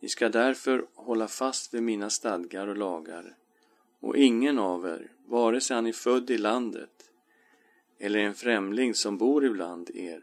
Ni 0.00 0.08
ska 0.08 0.28
därför 0.28 0.86
hålla 0.94 1.28
fast 1.28 1.74
vid 1.74 1.82
mina 1.82 2.10
stadgar 2.10 2.66
och 2.66 2.76
lagar, 2.76 3.36
och 4.00 4.16
ingen 4.16 4.58
av 4.58 4.86
er, 4.86 5.10
vare 5.26 5.60
sig 5.60 5.74
han 5.74 5.86
är 5.86 5.92
född 5.92 6.30
i 6.30 6.38
landet 6.38 7.10
eller 7.98 8.18
en 8.18 8.34
främling 8.34 8.94
som 8.94 9.18
bor 9.18 9.44
ibland 9.44 9.90
er, 9.94 10.22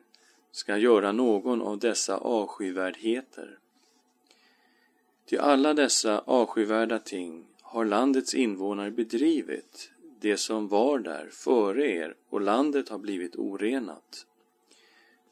ska 0.52 0.78
göra 0.78 1.12
någon 1.12 1.62
av 1.62 1.80
dessa 1.80 2.18
avskyvärdheter. 2.18 3.60
Till 5.26 5.40
alla 5.40 5.74
dessa 5.74 6.20
avskyvärda 6.20 7.00
ting 7.00 7.46
har 7.62 7.86
landets 7.86 8.34
invånare 8.34 8.92
bedrivit 8.92 9.92
det 10.20 10.38
som 10.38 10.68
var 10.68 11.00
där 11.00 11.30
före 11.32 11.92
er 11.92 12.16
och 12.30 12.42
landet 12.42 12.90
har 12.90 12.98
blivit 12.98 13.36
orenat. 13.36 14.26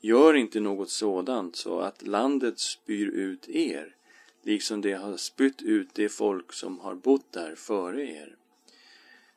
Gör 0.01 0.33
inte 0.33 0.59
något 0.59 0.89
sådant 0.89 1.55
så 1.55 1.79
att 1.79 2.07
landet 2.07 2.59
spyr 2.59 3.07
ut 3.07 3.49
er, 3.49 3.95
liksom 4.45 4.81
det 4.81 4.93
har 4.93 5.17
spytt 5.17 5.61
ut 5.61 5.89
det 5.93 6.09
folk 6.09 6.53
som 6.53 6.79
har 6.79 6.95
bott 6.95 7.31
där 7.31 7.55
före 7.55 8.09
er. 8.11 8.35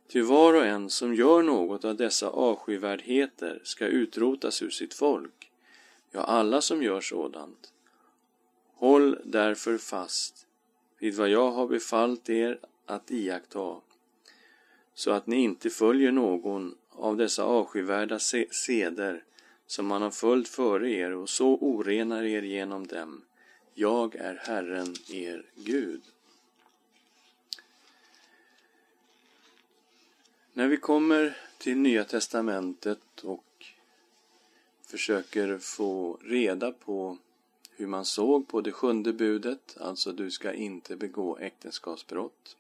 Ty 0.09 0.23
var 0.23 0.55
och 0.55 0.67
en 0.67 0.91
som 0.91 1.15
gör 1.15 1.43
något 1.43 1.85
av 1.85 1.97
dessa 1.97 2.29
avskyvärdheter 2.29 3.61
ska 3.65 3.87
utrotas 3.87 4.63
ur 4.63 4.71
sitt 4.71 4.95
folk, 4.95 5.51
ja, 6.11 6.21
alla 6.21 6.61
som 6.61 6.83
gör 6.83 7.01
sådant. 7.01 7.73
Håll 8.75 9.19
därför 9.25 9.79
fast 9.79 10.47
vid 10.99 11.15
vad 11.15 11.29
jag 11.29 11.51
har 11.51 11.67
befallt 11.67 12.29
er 12.29 12.59
att 12.87 13.11
iaktta, 13.11 13.77
så 14.95 15.11
att 15.11 15.27
ni 15.27 15.37
inte 15.37 15.71
följer 15.71 16.13
någon 16.13 16.75
av 16.91 17.17
dessa 17.17 17.45
avskyvärda 17.45 18.19
seder 18.51 19.25
som 19.67 19.87
man 19.87 20.03
har 20.03 20.11
följt 20.11 20.49
före 20.49 20.91
er 20.91 21.15
och 21.15 21.29
så 21.29 21.49
orenar 21.49 22.23
er 22.23 22.43
genom 22.43 22.87
dem. 22.87 23.23
Jag 23.81 24.15
är 24.15 24.35
Herren, 24.35 24.95
er 25.09 25.47
Gud. 25.55 26.03
När 30.53 30.69
vi 30.69 30.77
kommer 30.77 31.37
till 31.59 31.77
Nya 31.77 32.05
Testamentet 32.05 33.21
och 33.23 33.65
försöker 34.87 35.59
få 35.59 36.19
reda 36.23 36.73
på 36.73 37.19
hur 37.77 37.87
man 37.87 38.05
såg 38.05 38.49
på 38.49 38.61
det 38.61 38.73
sjunde 38.73 39.13
budet, 39.13 39.77
alltså 39.81 40.13
du 40.13 40.31
ska 40.31 40.53
inte 40.53 40.97
begå 40.97 41.39
äktenskapsbrott. 41.39 42.57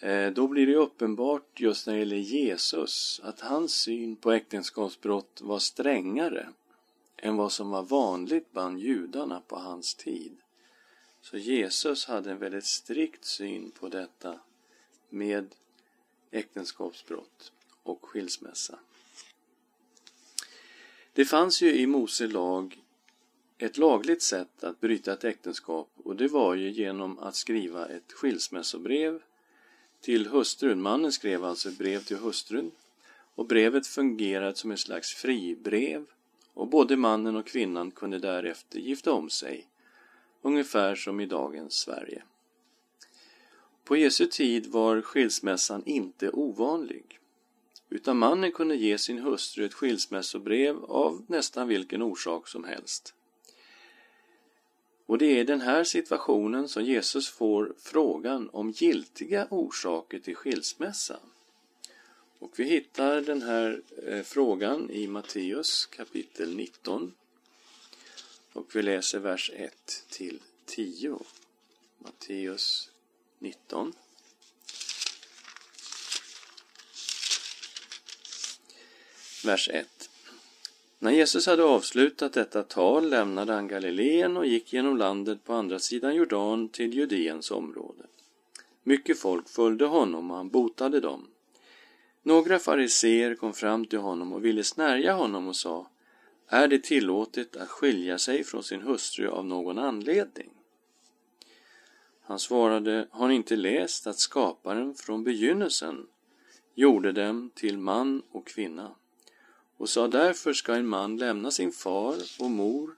Eh, 0.00 0.30
då 0.30 0.48
blir 0.48 0.66
det 0.66 0.76
uppenbart 0.76 1.60
just 1.60 1.86
när 1.86 1.94
det 1.94 2.00
gäller 2.00 2.16
Jesus 2.16 3.20
att 3.24 3.40
hans 3.40 3.74
syn 3.74 4.16
på 4.16 4.32
äktenskapsbrott 4.32 5.40
var 5.40 5.58
strängare 5.58 6.48
än 7.22 7.36
vad 7.36 7.52
som 7.52 7.70
var 7.70 7.82
vanligt 7.82 8.52
bland 8.52 8.78
judarna 8.78 9.40
på 9.40 9.56
hans 9.56 9.94
tid. 9.94 10.36
Så 11.20 11.36
Jesus 11.36 12.04
hade 12.06 12.30
en 12.30 12.38
väldigt 12.38 12.64
strikt 12.64 13.24
syn 13.24 13.70
på 13.70 13.88
detta 13.88 14.40
med 15.08 15.54
äktenskapsbrott 16.30 17.52
och 17.82 18.04
skilsmässa. 18.04 18.78
Det 21.12 21.24
fanns 21.24 21.62
ju 21.62 21.74
i 21.74 21.86
Mose 21.86 22.26
lag 22.26 22.80
ett 23.58 23.78
lagligt 23.78 24.22
sätt 24.22 24.64
att 24.64 24.80
bryta 24.80 25.12
ett 25.12 25.24
äktenskap 25.24 25.90
och 25.96 26.16
det 26.16 26.28
var 26.28 26.54
ju 26.54 26.70
genom 26.70 27.18
att 27.18 27.36
skriva 27.36 27.86
ett 27.86 28.12
skilsmässobrev 28.12 29.22
till 30.00 30.26
hustrun. 30.26 30.82
Mannen 30.82 31.12
skrev 31.12 31.44
alltså 31.44 31.68
ett 31.68 31.78
brev 31.78 32.04
till 32.04 32.16
hustrun 32.16 32.70
och 33.34 33.46
brevet 33.46 33.86
fungerade 33.86 34.54
som 34.54 34.70
ett 34.70 34.80
slags 34.80 35.14
fribrev 35.14 36.06
och 36.60 36.68
både 36.68 36.96
mannen 36.96 37.36
och 37.36 37.46
kvinnan 37.46 37.90
kunde 37.90 38.18
därefter 38.18 38.78
gifta 38.78 39.12
om 39.12 39.30
sig, 39.30 39.66
ungefär 40.42 40.94
som 40.94 41.20
i 41.20 41.26
dagens 41.26 41.74
Sverige. 41.74 42.22
På 43.84 43.96
Jesu 43.96 44.26
tid 44.26 44.66
var 44.66 45.00
skilsmässan 45.00 45.82
inte 45.86 46.30
ovanlig, 46.30 47.18
utan 47.88 48.18
mannen 48.18 48.52
kunde 48.52 48.76
ge 48.76 48.98
sin 48.98 49.18
hustru 49.18 49.64
ett 49.64 49.74
skilsmässobrev 49.74 50.84
av 50.84 51.24
nästan 51.26 51.68
vilken 51.68 52.02
orsak 52.02 52.48
som 52.48 52.64
helst. 52.64 53.14
Och 55.06 55.18
det 55.18 55.26
är 55.26 55.40
i 55.40 55.44
den 55.44 55.60
här 55.60 55.84
situationen 55.84 56.68
som 56.68 56.84
Jesus 56.84 57.30
får 57.30 57.74
frågan 57.78 58.50
om 58.52 58.70
giltiga 58.70 59.46
orsaker 59.50 60.18
till 60.18 60.36
skilsmässa. 60.36 61.20
Och 62.40 62.58
vi 62.58 62.64
hittar 62.64 63.20
den 63.20 63.42
här 63.42 63.82
eh, 64.06 64.22
frågan 64.22 64.90
i 64.90 65.06
Matteus 65.06 65.86
kapitel 65.86 66.56
19. 66.56 67.14
Och 68.52 68.76
vi 68.76 68.82
läser 68.82 69.18
vers 69.18 69.50
1 69.54 70.04
till 70.10 70.40
10. 70.66 71.18
Matteus 71.98 72.90
19. 73.38 73.92
Vers 79.44 79.68
1. 79.72 80.10
När 80.98 81.10
Jesus 81.10 81.46
hade 81.46 81.64
avslutat 81.64 82.32
detta 82.32 82.62
tal 82.62 83.10
lämnade 83.10 83.52
han 83.52 83.68
Galileen 83.68 84.36
och 84.36 84.46
gick 84.46 84.72
genom 84.72 84.96
landet 84.96 85.44
på 85.44 85.54
andra 85.54 85.78
sidan 85.78 86.14
Jordan 86.14 86.68
till 86.68 86.94
Judeens 86.94 87.50
område. 87.50 88.02
Mycket 88.82 89.18
folk 89.18 89.48
följde 89.48 89.84
honom 89.84 90.30
och 90.30 90.36
han 90.36 90.48
botade 90.48 91.00
dem. 91.00 91.26
Några 92.22 92.58
fariseer 92.58 93.34
kom 93.34 93.52
fram 93.52 93.84
till 93.84 93.98
honom 93.98 94.32
och 94.32 94.44
ville 94.44 94.64
snärja 94.64 95.12
honom 95.12 95.48
och 95.48 95.56
sa 95.56 95.90
Är 96.48 96.68
det 96.68 96.82
tillåtet 96.82 97.56
att 97.56 97.68
skilja 97.68 98.18
sig 98.18 98.44
från 98.44 98.62
sin 98.62 98.82
hustru 98.82 99.28
av 99.28 99.46
någon 99.46 99.78
anledning? 99.78 100.50
Han 102.22 102.38
svarade, 102.38 103.08
har 103.10 103.28
ni 103.28 103.34
inte 103.34 103.56
läst 103.56 104.06
att 104.06 104.18
skaparen 104.18 104.94
från 104.94 105.24
begynnelsen 105.24 106.06
gjorde 106.74 107.12
dem 107.12 107.50
till 107.54 107.78
man 107.78 108.22
och 108.30 108.46
kvinna? 108.46 108.94
och 109.80 109.88
sa 109.88 110.08
därför 110.08 110.52
ska 110.52 110.74
en 110.74 110.86
man 110.86 111.16
lämna 111.16 111.50
sin 111.50 111.72
far 111.72 112.16
och 112.40 112.50
mor 112.50 112.96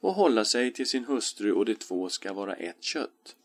och 0.00 0.14
hålla 0.14 0.44
sig 0.44 0.72
till 0.72 0.86
sin 0.86 1.04
hustru 1.04 1.52
och 1.52 1.64
de 1.64 1.74
två 1.74 2.08
ska 2.08 2.32
vara 2.32 2.54
ett 2.54 2.82
kött. 2.82 3.36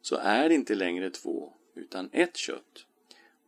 Så 0.00 0.16
är 0.16 0.48
det 0.48 0.54
inte 0.54 0.74
längre 0.74 1.10
två, 1.10 1.52
utan 1.74 2.08
ett 2.12 2.36
kött. 2.36 2.86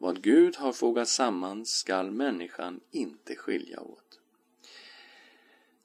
Vad 0.03 0.23
Gud 0.23 0.57
har 0.57 0.73
fogat 0.73 1.09
samman 1.09 1.67
skall 1.67 2.11
människan 2.11 2.81
inte 2.91 3.37
skilja 3.37 3.81
åt. 3.81 4.21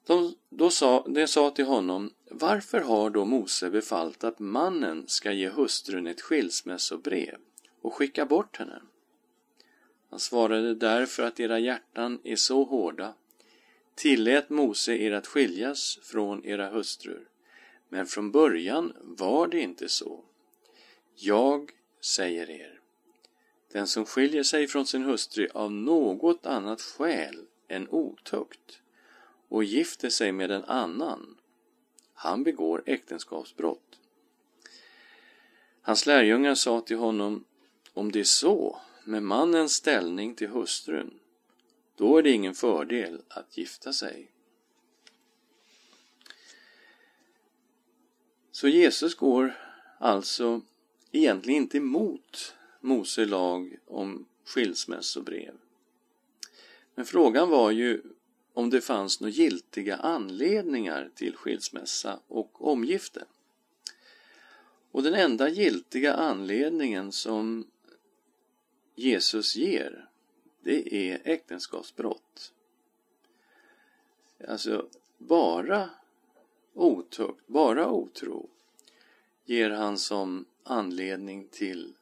De, 0.06 0.36
då 0.50 0.70
sa, 0.70 1.06
de 1.08 1.28
sa 1.28 1.50
till 1.50 1.66
honom, 1.66 2.14
varför 2.30 2.80
har 2.80 3.10
då 3.10 3.26
Mose 3.26 3.70
befallt 3.70 4.24
att 4.24 4.40
mannen 4.40 5.04
ska 5.08 5.32
ge 5.32 5.50
hustrun 5.50 6.08
ett 6.08 6.22
skilsmässobrev 6.22 7.38
och 7.82 7.94
skicka 7.94 8.26
bort 8.26 8.58
henne? 8.58 8.82
Han 10.10 10.20
svarade 10.20 10.76
därför 10.76 11.24
att 11.24 11.40
era 11.40 11.60
hjärtan 11.60 12.20
är 12.24 12.36
så 12.36 12.64
hårda. 12.64 13.14
Tillät 13.96 14.50
Mose 14.50 14.94
er 14.94 15.12
att 15.12 15.28
skiljas 15.28 16.00
från 16.02 16.46
era 16.46 16.70
hustrur, 16.70 17.28
men 17.90 18.06
från 18.06 18.32
början 18.32 18.94
var 19.02 19.48
det 19.48 19.60
inte 19.60 19.90
så. 19.90 20.24
Jag 21.16 21.72
säger 22.02 22.50
er, 22.50 22.75
den 23.76 23.88
som 23.88 24.06
skiljer 24.06 24.44
sig 24.44 24.68
från 24.68 24.86
sin 24.86 25.04
hustru 25.04 25.48
av 25.54 25.72
något 25.72 26.46
annat 26.46 26.82
skäl 26.82 27.46
än 27.68 27.90
otukt 27.90 28.82
och 29.50 29.64
gifter 29.64 30.10
sig 30.10 30.32
med 30.32 30.52
en 30.52 30.64
annan, 30.64 31.38
han 32.14 32.44
begår 32.44 32.84
äktenskapsbrott. 32.86 34.00
Hans 35.82 36.06
lärjungar 36.06 36.56
sa 36.56 36.82
till 36.82 36.98
honom, 36.98 37.44
om 37.94 38.12
det 38.12 38.20
är 38.20 38.24
så, 38.24 38.80
med 39.04 39.24
mannens 39.24 39.74
ställning 39.74 40.36
till 40.36 40.50
hustrun, 40.50 41.20
då 41.96 42.18
är 42.18 42.24
det 42.24 42.32
ingen 42.32 42.54
fördel 42.54 43.22
att 43.28 43.58
gifta 43.58 43.94
sig. 43.94 44.32
Så 48.52 48.68
Jesus 48.68 49.16
går 49.16 49.58
alltså 50.00 50.62
egentligen 51.12 51.64
inte 51.64 51.78
emot 51.78 52.56
Mose 52.86 53.26
lag 53.26 53.78
om 53.86 54.26
skilsmässobrev. 54.46 55.54
Men 56.96 57.06
frågan 57.06 57.50
var 57.50 57.72
ju 57.72 58.02
om 58.54 58.70
det 58.70 58.82
fanns 58.82 59.20
några 59.20 59.32
giltiga 59.32 59.96
anledningar 59.96 61.12
till 61.16 61.36
skilsmässa 61.36 62.20
och 62.28 62.68
omgifte. 62.72 63.26
Och 64.92 65.04
den 65.04 65.14
enda 65.14 65.50
giltiga 65.50 66.14
anledningen 66.14 67.12
som 67.12 67.68
Jesus 68.96 69.56
ger, 69.56 70.10
det 70.62 70.96
är 70.96 71.22
äktenskapsbrott. 71.24 72.54
Alltså, 74.48 74.90
bara 75.18 75.90
otukt, 76.74 77.48
bara 77.48 77.92
otro 77.92 78.50
ger 79.46 79.70
han 79.70 79.98
som 79.98 80.46
anledning 80.64 81.48
till 81.48 81.94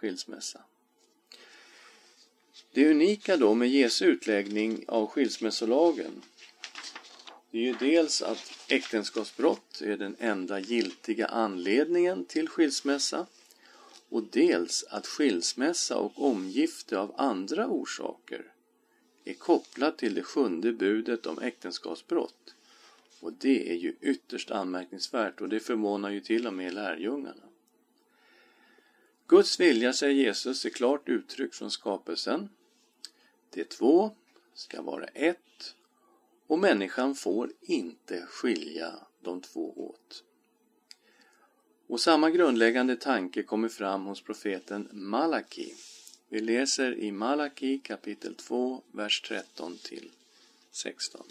skilsmässa. 0.00 0.60
Det 2.72 2.90
unika 2.90 3.36
då 3.36 3.54
med 3.54 3.68
Jesu 3.68 4.04
utläggning 4.04 4.84
av 4.88 5.06
skilsmässolagen 5.06 6.22
det 7.50 7.58
är 7.58 7.62
ju 7.62 7.72
dels 7.72 8.22
att 8.22 8.52
äktenskapsbrott 8.68 9.80
är 9.80 9.96
den 9.96 10.16
enda 10.18 10.60
giltiga 10.60 11.26
anledningen 11.26 12.24
till 12.24 12.48
skilsmässa 12.48 13.26
och 14.08 14.22
dels 14.22 14.84
att 14.90 15.06
skilsmässa 15.06 15.96
och 15.96 16.12
omgifte 16.24 16.98
av 16.98 17.14
andra 17.16 17.66
orsaker 17.66 18.52
är 19.24 19.34
kopplat 19.34 19.98
till 19.98 20.14
det 20.14 20.22
sjunde 20.22 20.72
budet 20.72 21.26
om 21.26 21.38
äktenskapsbrott. 21.38 22.54
Och 23.20 23.32
det 23.32 23.70
är 23.70 23.76
ju 23.76 23.96
ytterst 24.00 24.50
anmärkningsvärt 24.50 25.40
och 25.40 25.48
det 25.48 25.60
förvånar 25.60 26.10
ju 26.10 26.20
till 26.20 26.46
och 26.46 26.54
med 26.54 26.74
lärjungarna. 26.74 27.49
Guds 29.30 29.60
vilja, 29.60 29.92
säger 29.92 30.14
Jesus, 30.14 30.64
är 30.64 30.70
klart 30.70 31.08
uttryckt 31.08 31.54
från 31.54 31.70
skapelsen. 31.70 32.48
De 33.50 33.64
två 33.64 34.10
ska 34.54 34.82
vara 34.82 35.04
ett 35.04 35.74
och 36.46 36.58
människan 36.58 37.14
får 37.14 37.52
inte 37.60 38.26
skilja 38.26 38.94
de 39.20 39.40
två 39.40 39.88
åt. 39.88 40.24
Och 41.86 42.00
samma 42.00 42.30
grundläggande 42.30 42.96
tanke 42.96 43.42
kommer 43.42 43.68
fram 43.68 44.06
hos 44.06 44.22
profeten 44.22 44.88
Malaki. 44.92 45.74
Vi 46.28 46.40
läser 46.40 46.94
i 46.94 47.12
Malaki 47.12 47.78
kapitel 47.78 48.34
2, 48.34 48.82
vers 48.92 49.22
13 49.22 49.78
till 49.82 50.10
16. 50.70 51.26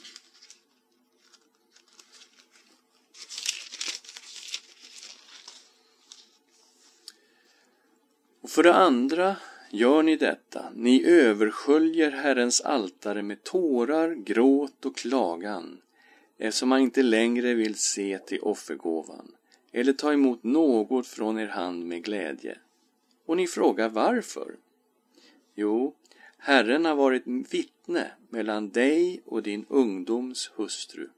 Och 8.42 8.50
för 8.50 8.64
det 8.64 8.74
andra 8.74 9.36
gör 9.72 10.04
ni 10.04 10.16
detta, 10.16 10.66
ni 10.76 11.06
översköljer 11.06 12.12
Herrens 12.12 12.62
altare 12.62 13.22
med 13.24 13.44
tårar, 13.44 14.14
gråt 14.14 14.86
och 14.86 14.98
klagan, 14.98 15.82
eftersom 16.38 16.72
han 16.72 16.82
inte 16.82 17.04
längre 17.04 17.54
vill 17.54 17.76
se 17.76 18.20
till 18.20 18.42
offergåvan 18.42 19.32
eller 19.72 19.94
ta 19.94 20.14
emot 20.14 20.44
något 20.44 21.08
från 21.08 21.40
er 21.40 21.48
hand 21.48 21.86
med 21.86 22.04
glädje. 22.04 22.58
Och 23.26 23.38
ni 23.38 23.48
frågar 23.48 23.90
varför? 23.90 24.56
Jo, 25.56 25.96
Herren 26.38 26.86
har 26.86 26.96
varit 26.96 27.24
vittne 27.26 28.12
mellan 28.30 28.70
dig 28.70 29.22
och 29.26 29.44
din 29.44 29.66
ungdoms 29.70 30.52
hustru. 30.56 31.10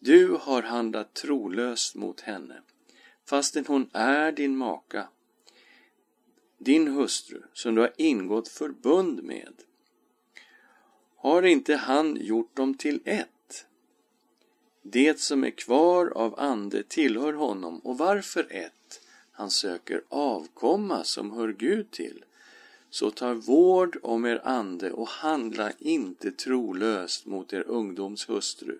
Du 0.00 0.38
har 0.40 0.62
handlat 0.62 1.14
trolöst 1.14 1.94
mot 1.94 2.20
henne, 2.20 2.62
fastän 3.28 3.64
hon 3.66 3.90
är 3.92 4.32
din 4.32 4.56
maka 4.56 5.08
din 6.58 6.88
hustru, 6.88 7.42
som 7.52 7.74
du 7.74 7.80
har 7.80 7.92
ingått 7.96 8.48
förbund 8.48 9.22
med, 9.22 9.52
har 11.16 11.42
inte 11.42 11.76
han 11.76 12.16
gjort 12.20 12.56
dem 12.56 12.74
till 12.74 13.00
ett? 13.04 13.66
Det 14.82 15.20
som 15.20 15.44
är 15.44 15.50
kvar 15.50 16.06
av 16.06 16.40
ande 16.40 16.82
tillhör 16.82 17.32
honom, 17.32 17.78
och 17.78 17.98
varför 17.98 18.46
ett? 18.50 19.00
Han 19.32 19.50
söker 19.50 20.02
avkomma 20.08 21.04
som 21.04 21.32
hör 21.32 21.52
Gud 21.52 21.90
till. 21.90 22.24
Så 22.90 23.10
ta 23.10 23.34
vård 23.34 23.98
om 24.02 24.26
er 24.26 24.40
ande 24.44 24.92
och 24.92 25.08
handla 25.08 25.72
inte 25.78 26.30
trolöst 26.30 27.26
mot 27.26 27.52
er 27.52 27.64
ungdoms 27.66 28.28
hustru. 28.28 28.78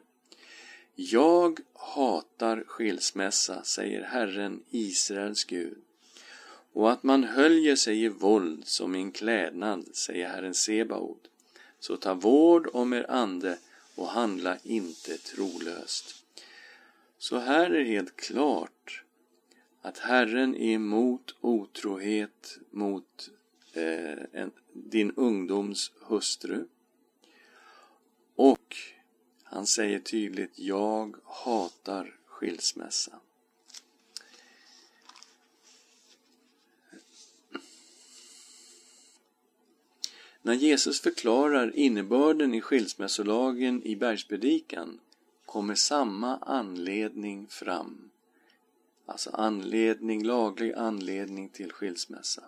Jag 0.95 1.61
hatar 1.75 2.65
skilsmässa, 2.67 3.63
säger 3.63 4.03
Herren, 4.03 4.63
Israels 4.71 5.45
Gud 5.45 5.79
och 6.73 6.93
att 6.93 7.03
man 7.03 7.25
höljer 7.25 7.77
sig 7.77 8.05
i 8.05 8.09
våld 8.09 8.67
som 8.67 8.95
i 8.95 8.99
en 8.99 9.13
klädnad, 9.13 9.87
säger 9.93 10.29
Herren 10.29 10.55
Sebaod. 10.55 11.29
Så 11.81 11.97
ta 11.97 12.15
vård 12.15 12.69
om 12.73 12.93
er 12.93 13.11
ande 13.11 13.59
och 13.95 14.09
handla 14.09 14.59
inte 14.63 15.19
trolöst. 15.19 16.25
Så 17.19 17.39
här 17.39 17.71
är 17.71 17.85
helt 17.85 18.17
klart 18.17 19.05
att 19.83 19.99
Herren 19.99 20.55
är 20.55 20.75
emot 20.75 21.35
otrohet 21.41 22.59
mot 22.71 23.31
eh, 23.73 24.19
en, 24.33 24.51
din 24.73 25.13
ungdoms 25.17 25.93
hustru. 26.01 26.65
Och 28.37 28.77
han 29.43 29.67
säger 29.67 29.99
tydligt, 29.99 30.59
jag 30.59 31.17
hatar 31.25 32.15
skilsmässa. 32.27 33.21
När 40.43 40.55
Jesus 40.55 41.01
förklarar 41.01 41.77
innebörden 41.77 42.55
i 42.55 42.61
skilsmässolagen 42.61 43.83
i 43.83 43.97
bergspredikan 43.97 45.01
kommer 45.47 45.75
samma 45.75 46.37
anledning 46.37 47.47
fram. 47.47 48.11
Alltså 49.07 49.31
anledning, 49.31 50.25
laglig 50.25 50.73
anledning 50.73 51.49
till 51.49 51.73
skilsmässa. 51.73 52.45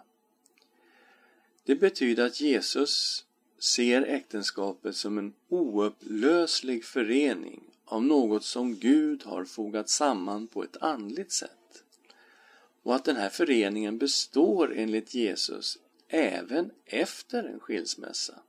Det 1.65 1.77
betyder 1.77 2.27
att 2.27 2.41
Jesus 2.41 3.25
ser 3.59 4.03
äktenskapet 4.03 4.97
som 4.97 5.19
en 5.19 5.35
oupplöslig 5.49 6.85
förening 6.85 7.63
av 7.85 8.05
något 8.05 8.45
som 8.45 8.77
Gud 8.77 9.23
har 9.25 9.45
fogat 9.45 9.89
samman 9.89 10.47
på 10.47 10.63
ett 10.63 10.77
andligt 10.77 11.33
sätt. 11.33 11.85
Och 12.83 12.95
att 12.95 13.05
den 13.05 13.17
här 13.17 13.29
föreningen 13.29 13.99
består 13.99 14.75
enligt 14.77 15.15
Jesus 15.15 15.79
även 16.11 16.71
efter 16.87 17.45
en 17.45 17.61
skilsmässa. 17.61 18.43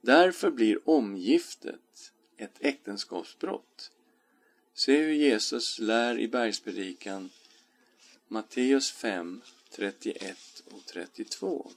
Därför 0.00 0.50
blir 0.50 0.88
omgiftet 0.88 2.12
ett 2.36 2.56
äktenskapsbrott. 2.60 3.90
Se 4.74 4.96
hur 4.96 5.12
Jesus 5.12 5.78
lär 5.78 6.18
i 6.18 6.28
bergspredikan 6.28 7.30
Matteus 8.28 8.90
5, 8.90 9.42
31 9.70 10.62
och 10.70 10.86
32. 10.86 11.70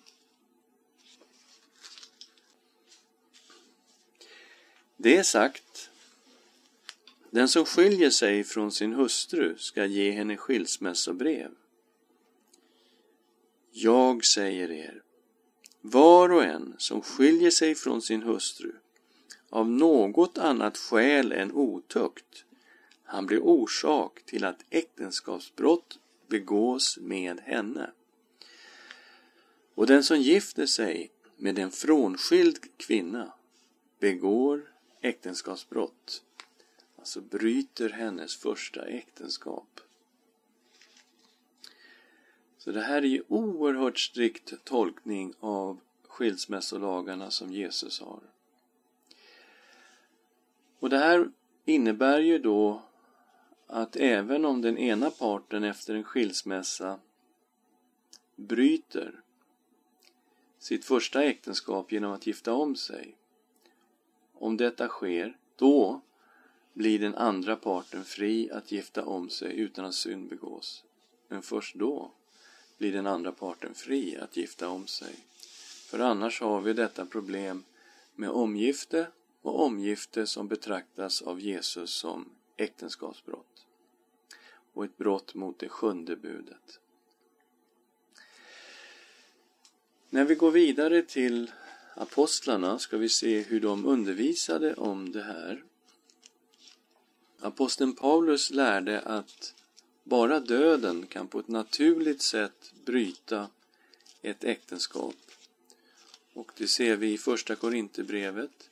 Det 4.98 5.18
är 5.18 5.24
sagt, 5.24 5.90
den 7.30 7.50
som 7.50 7.66
skiljer 7.66 8.10
sig 8.10 8.44
från 8.44 8.72
sin 8.72 8.94
hustru 8.94 9.58
ska 9.58 9.86
ge 9.86 10.12
henne 10.12 10.38
skilsmässobrev. 10.38 11.52
Jag 13.78 14.26
säger 14.26 14.72
er, 14.72 15.04
var 15.82 16.32
och 16.32 16.44
en 16.44 16.76
som 16.78 17.02
skiljer 17.02 17.52
sig 17.52 17.76
från 17.76 18.02
sin 18.02 18.24
hustru 18.24 18.72
av 19.50 19.70
något 19.70 20.38
annat 20.38 20.78
skäl 20.78 21.32
än 21.32 21.52
otukt, 21.52 22.46
han 23.04 23.26
blir 23.26 23.40
orsak 23.40 24.22
till 24.26 24.46
att 24.46 24.66
äktenskapsbrott 24.70 26.00
begås 26.28 26.98
med 27.02 27.40
henne. 27.40 27.92
Och 29.76 29.88
den 29.88 30.04
som 30.04 30.22
gifter 30.22 30.66
sig 30.66 31.12
med 31.38 31.60
en 31.60 31.72
frånskild 31.72 32.78
kvinna 32.78 33.34
begår 34.00 34.72
äktenskapsbrott, 35.02 36.24
alltså 36.98 37.22
bryter 37.22 37.90
hennes 37.90 38.36
första 38.36 38.86
äktenskap. 38.86 39.82
Så 42.66 42.72
det 42.72 42.82
här 42.82 42.98
är 42.98 43.08
ju 43.08 43.24
oerhört 43.28 44.00
strikt 44.00 44.54
tolkning 44.64 45.34
av 45.40 45.80
skilsmässolagarna 46.08 47.32
som 47.32 47.52
Jesus 47.52 48.02
har. 48.02 48.20
Och 50.80 50.90
det 50.90 50.98
här 50.98 51.32
innebär 51.66 52.20
ju 52.20 52.40
då 52.40 52.82
att 53.68 53.96
även 53.96 54.46
om 54.46 54.62
den 54.62 54.78
ena 54.78 55.12
parten 55.12 55.64
efter 55.64 55.96
en 55.96 56.04
skilsmässa 56.04 57.00
bryter 58.36 59.22
sitt 60.60 60.86
första 60.86 61.24
äktenskap 61.24 61.92
genom 61.92 62.12
att 62.12 62.28
gifta 62.28 62.54
om 62.54 62.76
sig. 62.76 63.18
Om 64.34 64.58
detta 64.58 64.88
sker, 64.88 65.38
då 65.56 66.02
blir 66.74 67.00
den 67.00 67.16
andra 67.16 67.56
parten 67.56 68.04
fri 68.04 68.52
att 68.52 68.72
gifta 68.72 69.06
om 69.06 69.30
sig 69.30 69.60
utan 69.60 69.86
att 69.86 69.96
synd 69.96 70.30
begås. 70.30 70.84
Men 71.28 71.42
först 71.42 71.76
då 71.76 72.12
blir 72.78 72.94
den 72.94 73.08
andra 73.08 73.32
parten 73.32 73.74
fri 73.74 74.18
att 74.18 74.38
gifta 74.38 74.70
om 74.70 74.88
sig. 74.88 75.16
För 75.86 76.00
annars 76.00 76.42
har 76.42 76.62
vi 76.62 76.74
detta 76.74 77.06
problem 77.06 77.64
med 78.16 78.30
omgifte 78.30 79.08
och 79.42 79.66
omgifte 79.66 80.28
som 80.28 80.48
betraktas 80.48 81.22
av 81.22 81.40
Jesus 81.40 81.94
som 81.94 82.30
äktenskapsbrott 82.58 83.66
och 84.74 84.86
ett 84.86 84.98
brott 84.98 85.36
mot 85.36 85.60
det 85.60 85.70
sjunde 85.70 86.16
budet. 86.16 86.80
När 90.10 90.26
vi 90.26 90.36
går 90.36 90.52
vidare 90.52 91.02
till 91.02 91.52
apostlarna 91.96 92.80
ska 92.80 92.98
vi 92.98 93.10
se 93.10 93.42
hur 93.42 93.60
de 93.60 93.86
undervisade 93.86 94.74
om 94.74 95.12
det 95.12 95.24
här. 95.24 95.64
Aposteln 97.40 97.96
Paulus 97.96 98.52
lärde 98.52 99.02
att 99.02 99.54
bara 100.06 100.40
döden 100.40 101.08
kan 101.08 101.28
på 101.28 101.40
ett 101.40 101.48
naturligt 101.48 102.22
sätt 102.22 102.74
bryta 102.86 103.50
ett 104.22 104.44
äktenskap. 104.44 105.16
Och 106.34 106.52
det 106.58 106.68
ser 106.68 106.96
vi 106.96 107.14
i 107.14 107.18
Första 107.18 107.56
Korinthierbrevet 107.56 108.70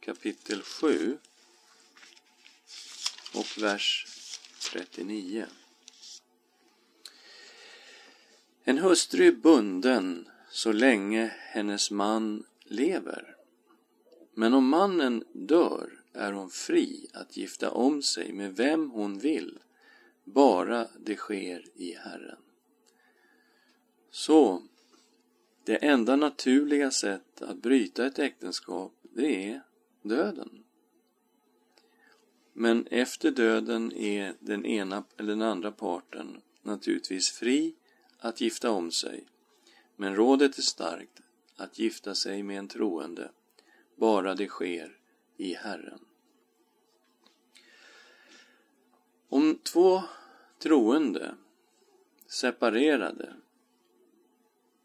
kapitel 0.00 0.62
7 0.62 1.18
och 3.34 3.62
vers 3.62 4.06
39. 4.72 5.46
En 8.64 8.78
hustru 8.78 9.26
är 9.26 9.32
bunden 9.32 10.28
så 10.50 10.72
länge 10.72 11.34
hennes 11.36 11.90
man 11.90 12.44
lever. 12.64 13.36
Men 14.34 14.54
om 14.54 14.68
mannen 14.68 15.24
dör 15.32 15.90
är 16.12 16.32
hon 16.32 16.50
fri 16.50 17.06
att 17.12 17.36
gifta 17.36 17.70
om 17.70 18.02
sig 18.02 18.32
med 18.32 18.56
vem 18.56 18.90
hon 18.90 19.18
vill, 19.18 19.58
bara 20.26 20.88
det 20.98 21.16
sker 21.16 21.64
i 21.74 21.94
Herren. 21.94 22.38
Så, 24.10 24.62
det 25.64 25.76
enda 25.76 26.16
naturliga 26.16 26.90
sätt 26.90 27.42
att 27.42 27.62
bryta 27.62 28.06
ett 28.06 28.18
äktenskap, 28.18 28.92
det 29.02 29.50
är 29.50 29.62
döden. 30.02 30.64
Men 32.52 32.86
efter 32.86 33.30
döden 33.30 33.92
är 33.92 34.34
den 34.40 34.66
ena 34.66 35.04
eller 35.16 35.28
den 35.28 35.42
andra 35.42 35.72
parten 35.72 36.40
naturligtvis 36.62 37.30
fri 37.30 37.74
att 38.18 38.40
gifta 38.40 38.70
om 38.70 38.90
sig. 38.90 39.24
Men 39.96 40.16
rådet 40.16 40.58
är 40.58 40.62
starkt 40.62 41.20
att 41.56 41.78
gifta 41.78 42.14
sig 42.14 42.42
med 42.42 42.58
en 42.58 42.68
troende, 42.68 43.30
bara 43.96 44.34
det 44.34 44.46
sker 44.46 44.98
i 45.36 45.54
Herren. 45.54 46.00
Om 49.28 49.58
två 49.62 50.02
troende 50.58 51.34
separerade 52.26 53.36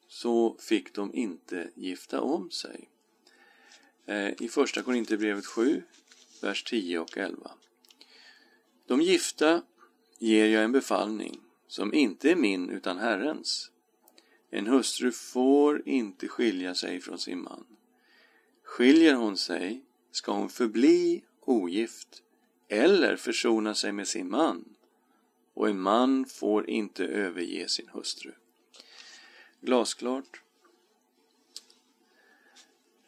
så 0.08 0.56
fick 0.60 0.94
de 0.94 1.14
inte 1.14 1.70
gifta 1.76 2.22
om 2.22 2.52
sig. 2.52 2.90
Eh, 4.06 4.42
I 4.42 4.50
Första 4.50 4.84
Korinthierbrevet 4.84 5.46
7, 5.46 5.84
vers 6.42 6.64
10 6.64 7.00
och 7.00 7.18
11. 7.18 7.52
De 8.86 9.02
gifta 9.02 9.62
ger 10.20 10.48
jag 10.48 10.64
en 10.64 10.72
befallning 10.72 11.42
som 11.68 11.94
inte 11.94 12.32
är 12.32 12.36
min 12.36 12.70
utan 12.70 12.98
Herrens. 12.98 13.72
En 14.50 14.68
hustru 14.68 15.12
får 15.12 15.88
inte 15.88 16.28
skilja 16.28 16.76
sig 16.76 17.02
från 17.02 17.20
sin 17.20 17.42
man. 17.42 17.66
Skiljer 18.64 19.14
hon 19.14 19.38
sig 19.38 19.82
ska 20.12 20.32
hon 20.32 20.50
förbli 20.50 21.24
ogift 21.40 22.24
eller 22.72 23.16
försona 23.16 23.76
sig 23.76 23.92
med 23.92 24.08
sin 24.08 24.30
man 24.30 24.76
och 25.54 25.70
en 25.70 25.80
man 25.80 26.26
får 26.26 26.70
inte 26.70 27.06
överge 27.06 27.68
sin 27.68 27.90
hustru. 27.90 28.32
Glasklart. 29.62 30.42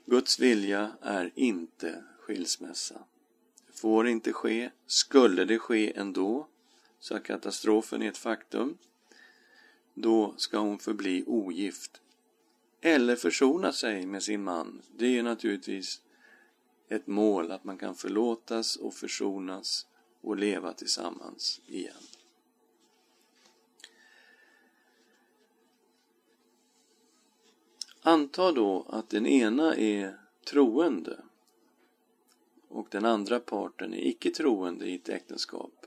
Guds 0.05 0.39
vilja 0.39 0.91
är 1.01 1.31
inte 1.35 2.03
skilsmässa. 2.19 3.03
Det 3.67 3.79
får 3.79 4.07
inte 4.07 4.33
ske. 4.33 4.69
Skulle 4.85 5.45
det 5.45 5.59
ske 5.59 5.93
ändå, 5.95 6.47
så 6.99 7.15
att 7.15 7.23
katastrofen 7.23 8.01
är 8.01 8.09
ett 8.09 8.17
faktum, 8.17 8.77
då 9.93 10.33
ska 10.37 10.57
hon 10.57 10.79
förbli 10.79 11.23
ogift. 11.27 12.01
Eller 12.81 13.15
försona 13.15 13.71
sig 13.71 14.05
med 14.05 14.23
sin 14.23 14.43
man. 14.43 14.81
Det 14.97 15.17
är 15.17 15.23
naturligtvis 15.23 16.01
ett 16.93 17.07
mål 17.07 17.51
att 17.51 17.63
man 17.63 17.77
kan 17.77 17.95
förlåtas 17.95 18.75
och 18.75 18.93
försonas 18.93 19.87
och 20.21 20.37
leva 20.37 20.73
tillsammans 20.73 21.61
igen. 21.67 21.93
Anta 28.01 28.51
då 28.51 28.85
att 28.89 29.09
den 29.09 29.25
ena 29.25 29.75
är 29.75 30.17
troende 30.45 31.17
och 32.67 32.87
den 32.91 33.05
andra 33.05 33.39
parten 33.39 33.93
är 33.93 34.07
icke 34.07 34.31
troende 34.31 34.85
i 34.85 34.95
ett 34.95 35.09
äktenskap. 35.09 35.85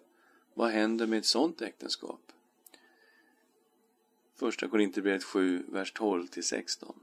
Vad 0.54 0.70
händer 0.70 1.06
med 1.06 1.18
ett 1.18 1.26
sådant 1.26 1.62
äktenskap? 1.62 2.32
Första 4.34 4.68
Korinthierbrevet 4.68 5.24
7, 5.24 5.64
vers 5.68 5.92
12-16. 5.92 6.94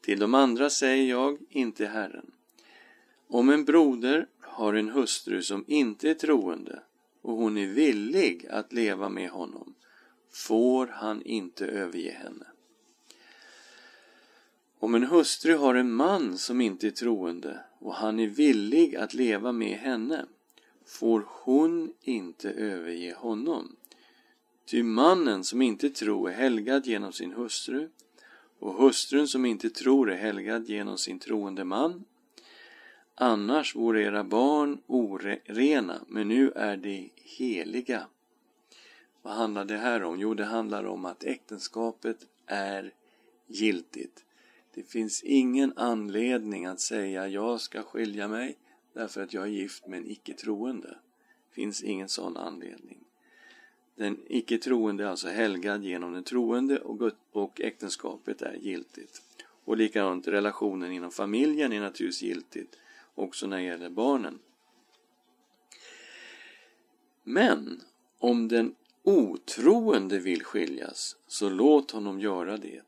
Till 0.00 0.18
de 0.18 0.34
andra 0.34 0.70
säger 0.70 1.10
jag, 1.10 1.38
inte 1.48 1.86
Herren. 1.86 2.32
Om 3.32 3.48
en 3.48 3.64
broder 3.64 4.26
har 4.40 4.74
en 4.74 4.88
hustru 4.88 5.42
som 5.42 5.64
inte 5.66 6.10
är 6.10 6.14
troende 6.14 6.82
och 7.22 7.36
hon 7.36 7.58
är 7.58 7.66
villig 7.66 8.46
att 8.50 8.72
leva 8.72 9.08
med 9.08 9.30
honom, 9.30 9.74
får 10.30 10.86
han 10.86 11.22
inte 11.22 11.66
överge 11.66 12.10
henne. 12.10 12.46
Om 14.78 14.94
en 14.94 15.02
hustru 15.02 15.56
har 15.56 15.74
en 15.74 15.92
man 15.92 16.38
som 16.38 16.60
inte 16.60 16.86
är 16.86 16.90
troende 16.90 17.60
och 17.78 17.94
han 17.94 18.20
är 18.20 18.26
villig 18.26 18.96
att 18.96 19.14
leva 19.14 19.52
med 19.52 19.78
henne, 19.78 20.26
får 20.86 21.26
hon 21.28 21.92
inte 22.02 22.50
överge 22.50 23.14
honom. 23.14 23.76
Ty 24.66 24.82
mannen 24.82 25.44
som 25.44 25.62
inte 25.62 25.90
tror 25.90 26.30
är 26.30 26.34
helgad 26.34 26.86
genom 26.86 27.12
sin 27.12 27.32
hustru 27.32 27.88
och 28.58 28.74
hustrun 28.74 29.28
som 29.28 29.44
inte 29.44 29.70
tror 29.70 30.10
är 30.10 30.16
helgad 30.16 30.68
genom 30.68 30.98
sin 30.98 31.18
troende 31.18 31.64
man. 31.64 32.04
Annars 33.24 33.74
vore 33.76 34.02
era 34.02 34.24
barn 34.24 34.78
orena, 34.86 36.04
men 36.08 36.28
nu 36.28 36.50
är 36.50 36.76
de 36.76 37.10
heliga. 37.16 38.06
Vad 39.22 39.34
handlar 39.34 39.64
det 39.64 39.76
här 39.76 40.02
om? 40.02 40.20
Jo, 40.20 40.34
det 40.34 40.44
handlar 40.44 40.84
om 40.84 41.04
att 41.04 41.24
äktenskapet 41.24 42.16
är 42.46 42.92
giltigt. 43.46 44.24
Det 44.74 44.82
finns 44.82 45.22
ingen 45.22 45.72
anledning 45.76 46.66
att 46.66 46.80
säga 46.80 47.28
jag 47.28 47.60
ska 47.60 47.82
skilja 47.82 48.28
mig 48.28 48.56
därför 48.92 49.22
att 49.22 49.34
jag 49.34 49.44
är 49.44 49.50
gift 49.50 49.86
med 49.86 49.98
en 49.98 50.10
icke-troende. 50.10 50.88
Det 51.48 51.54
finns 51.54 51.82
ingen 51.82 52.08
sån 52.08 52.36
anledning. 52.36 52.98
Den 53.96 54.18
icke-troende 54.26 55.04
är 55.04 55.08
alltså 55.08 55.28
helgad 55.28 55.84
genom 55.84 56.12
den 56.12 56.24
troende 56.24 56.78
och, 56.78 57.12
och 57.32 57.60
äktenskapet 57.60 58.42
är 58.42 58.54
giltigt. 58.54 59.22
Och 59.64 59.76
likadant 59.76 60.28
relationen 60.28 60.92
inom 60.92 61.10
familjen 61.10 61.72
är 61.72 61.80
naturligtvis 61.80 62.22
giltigt 62.22 62.78
också 63.14 63.46
när 63.46 63.56
det 63.56 63.62
gäller 63.62 63.90
barnen. 63.90 64.38
Men 67.24 67.80
om 68.18 68.48
den 68.48 68.74
otroende 69.02 70.18
vill 70.18 70.44
skiljas, 70.44 71.16
så 71.26 71.48
låt 71.48 71.90
honom 71.90 72.20
göra 72.20 72.56
det. 72.56 72.82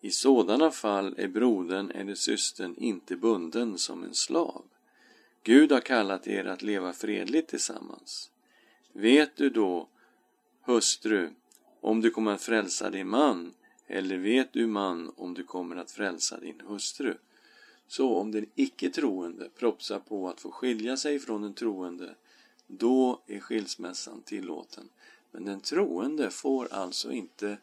I 0.00 0.10
sådana 0.10 0.70
fall 0.70 1.14
är 1.18 1.28
brodern 1.28 1.90
eller 1.90 2.14
systern 2.14 2.74
inte 2.76 3.16
bunden 3.16 3.78
som 3.78 4.04
en 4.04 4.14
slav. 4.14 4.64
Gud 5.42 5.72
har 5.72 5.80
kallat 5.80 6.26
er 6.26 6.44
att 6.44 6.62
leva 6.62 6.92
fredligt 6.92 7.48
tillsammans. 7.48 8.30
Vet 8.92 9.36
du 9.36 9.50
då, 9.50 9.88
hustru, 10.62 11.30
om 11.80 12.00
du 12.00 12.10
kommer 12.10 12.32
att 12.32 12.42
frälsa 12.42 12.90
din 12.90 13.08
man, 13.08 13.54
eller 13.86 14.18
vet 14.18 14.52
du 14.52 14.66
man 14.66 15.12
om 15.16 15.34
du 15.34 15.44
kommer 15.44 15.76
att 15.76 15.90
frälsa 15.90 16.40
din 16.40 16.60
hustru? 16.66 17.14
Så 17.92 18.16
om 18.16 18.32
den 18.32 18.46
icke-troende 18.54 19.48
propsar 19.48 19.98
på 19.98 20.28
att 20.28 20.40
få 20.40 20.50
skilja 20.50 20.96
sig 20.96 21.18
från 21.18 21.42
den 21.42 21.54
troende, 21.54 22.14
då 22.66 23.20
är 23.26 23.40
skilsmässan 23.40 24.22
tillåten. 24.22 24.88
Men 25.30 25.44
den 25.44 25.60
troende 25.60 26.30
får 26.30 26.72
alltså 26.72 27.12
inte 27.12 27.58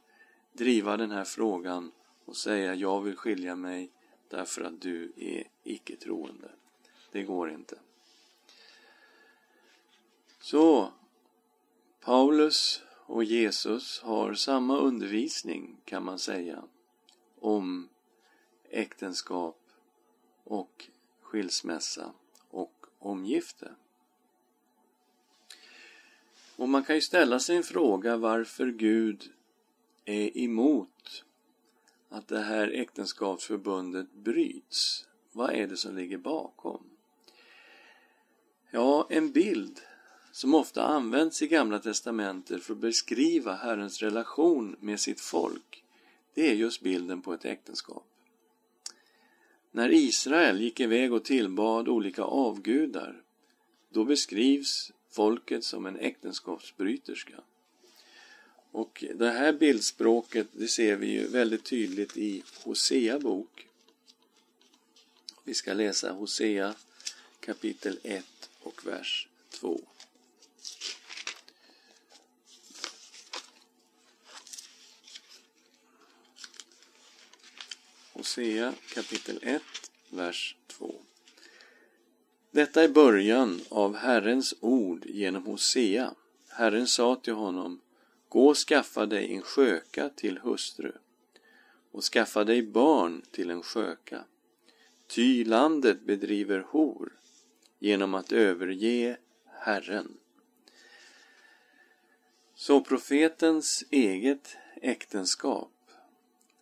driva 0.54 0.98
den 0.98 1.12
här 1.12 1.24
frågan 1.24 1.92
och 2.26 2.38
säga 2.38 2.76
jag 2.76 3.02
vill 3.02 3.16
skilja 3.16 3.56
mig 3.56 3.92
därför 4.28 4.62
att 4.62 4.82
du 4.82 5.12
är 5.16 5.44
icke-troende. 5.64 6.52
Det 7.12 7.24
går 7.24 7.52
inte. 7.52 7.80
Så, 10.42 10.94
Paulus 12.00 12.82
och 13.06 13.24
Jesus 13.24 14.02
har 14.02 14.34
samma 14.34 14.78
undervisning 14.78 15.78
kan 15.86 16.04
man 16.04 16.20
säga 16.20 16.64
om 17.40 17.90
äktenskap 18.70 19.59
och 20.50 20.88
skilsmässa 21.22 22.14
och 22.50 22.86
omgifte. 23.00 23.72
Och 26.56 26.70
man 26.70 26.84
kan 26.84 26.96
ju 26.96 27.02
ställa 27.02 27.40
sig 27.40 27.58
en 27.58 27.64
fråga 27.64 28.18
varför 28.18 28.68
Gud 28.68 29.34
är 30.06 30.38
emot 30.38 31.24
att 32.10 32.28
det 32.28 32.40
här 32.40 32.68
äktenskapsförbundet 32.68 34.14
bryts. 34.14 35.08
Vad 35.32 35.54
är 35.54 35.68
det 35.68 35.78
som 35.78 35.96
ligger 35.96 36.18
bakom? 36.18 36.84
Ja, 38.72 39.08
en 39.10 39.32
bild 39.32 39.82
som 40.32 40.54
ofta 40.54 40.84
används 40.84 41.42
i 41.42 41.48
Gamla 41.48 41.80
Testamentet 41.80 42.64
för 42.64 42.74
att 42.74 42.80
beskriva 42.80 43.54
Herrens 43.54 44.02
relation 44.02 44.76
med 44.80 45.00
sitt 45.00 45.22
folk, 45.22 45.84
det 46.34 46.50
är 46.50 46.54
just 46.54 46.82
bilden 46.82 47.22
på 47.22 47.34
ett 47.34 47.46
äktenskap. 47.46 48.09
När 49.72 49.94
Israel 49.94 50.62
gick 50.62 50.80
iväg 50.80 51.14
och 51.14 51.24
tillbad 51.24 51.88
olika 51.88 52.24
avgudar, 52.24 53.22
då 53.90 54.06
beskrivs 54.06 54.92
folket 55.12 55.64
som 55.64 55.86
en 55.86 55.98
äktenskapsbryterska. 55.98 57.42
Och 58.72 59.04
det 59.16 59.30
här 59.30 59.54
bildspråket, 59.54 60.48
det 60.52 60.68
ser 60.68 60.96
vi 60.96 61.08
ju 61.08 61.28
väldigt 61.28 61.64
tydligt 61.64 62.18
i 62.18 62.44
Hosea 62.64 63.20
bok. 63.20 63.68
Vi 65.44 65.54
ska 65.54 65.74
läsa 65.74 66.12
Hosea 66.12 66.74
kapitel 67.40 68.00
1 68.04 68.26
och 68.60 68.88
vers 68.88 69.28
2. 69.50 69.82
Hosea 78.20 78.74
kapitel 78.94 79.40
1, 79.42 79.62
vers 80.10 80.56
2. 80.68 80.96
Detta 82.52 82.84
är 82.84 82.88
början 82.88 83.62
av 83.70 83.96
Herrens 83.96 84.54
ord 84.60 85.06
genom 85.06 85.46
Hosea. 85.46 86.14
Herren 86.50 86.88
sa 86.88 87.16
till 87.16 87.34
honom, 87.34 87.82
Gå 88.30 88.48
och 88.48 88.58
skaffa 88.58 89.06
dig 89.06 89.36
en 89.36 89.42
sköka 89.42 90.10
till 90.10 90.38
hustru 90.38 90.92
och 91.92 92.04
skaffa 92.04 92.44
dig 92.44 92.64
barn 92.64 93.22
till 93.32 93.50
en 93.50 93.64
sköka. 93.64 94.24
Ty 95.08 95.46
landet 95.46 96.02
bedriver 96.02 96.66
hor 96.70 97.14
genom 97.80 98.14
att 98.14 98.32
överge 98.32 99.18
Herren. 99.46 100.18
Så 102.56 102.82
profetens 102.82 103.84
eget 103.90 104.58
äktenskap 104.82 105.72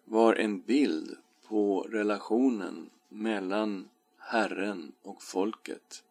var 0.05 0.35
en 0.35 0.61
bild 0.61 1.17
på 1.47 1.81
relationen 1.81 2.89
mellan 3.09 3.89
Herren 4.17 4.91
och 5.01 5.23
folket. 5.23 6.03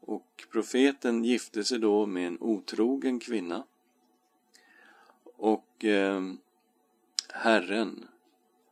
Och 0.00 0.44
profeten 0.52 1.24
gifte 1.24 1.64
sig 1.64 1.78
då 1.78 2.06
med 2.06 2.26
en 2.26 2.38
otrogen 2.40 3.20
kvinna. 3.20 3.64
Och 5.36 5.84
eh, 5.84 6.22
Herren 7.32 8.08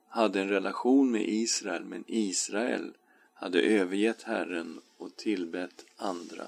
hade 0.08 0.40
en 0.40 0.48
relation 0.48 1.10
med 1.10 1.28
Israel, 1.28 1.84
men 1.84 2.04
Israel 2.06 2.96
hade 3.34 3.60
övergett 3.60 4.22
Herren 4.22 4.80
och 4.96 5.16
tillbett 5.16 5.84
andra 5.96 6.46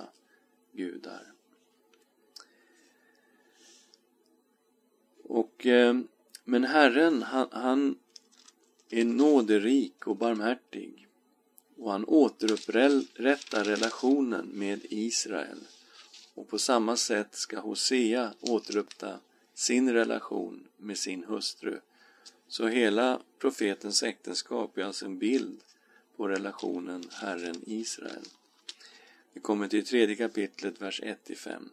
gudar. 0.73 1.33
Och, 5.25 5.67
eh, 5.67 5.97
men 6.45 6.65
Herren, 6.65 7.23
han, 7.23 7.49
han 7.53 7.99
är 8.91 9.05
nåderik 9.05 10.07
och 10.07 10.17
barmhärtig 10.17 11.07
och 11.79 11.93
han 11.93 12.05
återupprättar 12.05 13.65
relationen 13.65 14.47
med 14.47 14.81
Israel. 14.91 15.59
Och 16.35 16.49
på 16.49 16.59
samma 16.59 16.97
sätt 16.97 17.35
ska 17.35 17.61
Hosea 17.61 18.33
återuppta 18.41 19.19
sin 19.55 19.93
relation 19.93 20.69
med 20.77 20.99
sin 20.99 21.25
hustru. 21.25 21.81
Så 22.49 22.67
hela 22.67 23.21
profetens 23.39 24.03
äktenskap 24.03 24.79
är 24.79 24.85
alltså 24.85 25.05
en 25.05 25.19
bild 25.19 25.61
på 26.17 26.29
relationen 26.29 27.05
Herren-Israel. 27.13 28.25
Vi 29.33 29.41
kommer 29.41 29.69
till 29.69 29.87
tredje 29.87 30.17
kapitlet, 30.17 30.81
vers 30.81 31.01
1-5. 31.03 31.69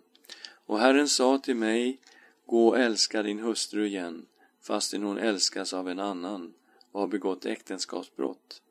Och 0.65 0.79
Herren 0.79 1.09
sa 1.09 1.37
till 1.37 1.55
mig, 1.55 1.97
gå 2.45 2.67
och 2.67 2.79
älska 2.79 3.23
din 3.23 3.39
hustru 3.39 3.87
igen, 3.87 4.25
fastän 4.61 5.03
hon 5.03 5.17
älskas 5.17 5.73
av 5.73 5.89
en 5.89 5.99
annan 5.99 6.53
och 6.93 6.99
har 6.99 7.07
begått 7.07 7.45
äktenskapsbrott. 7.45 8.61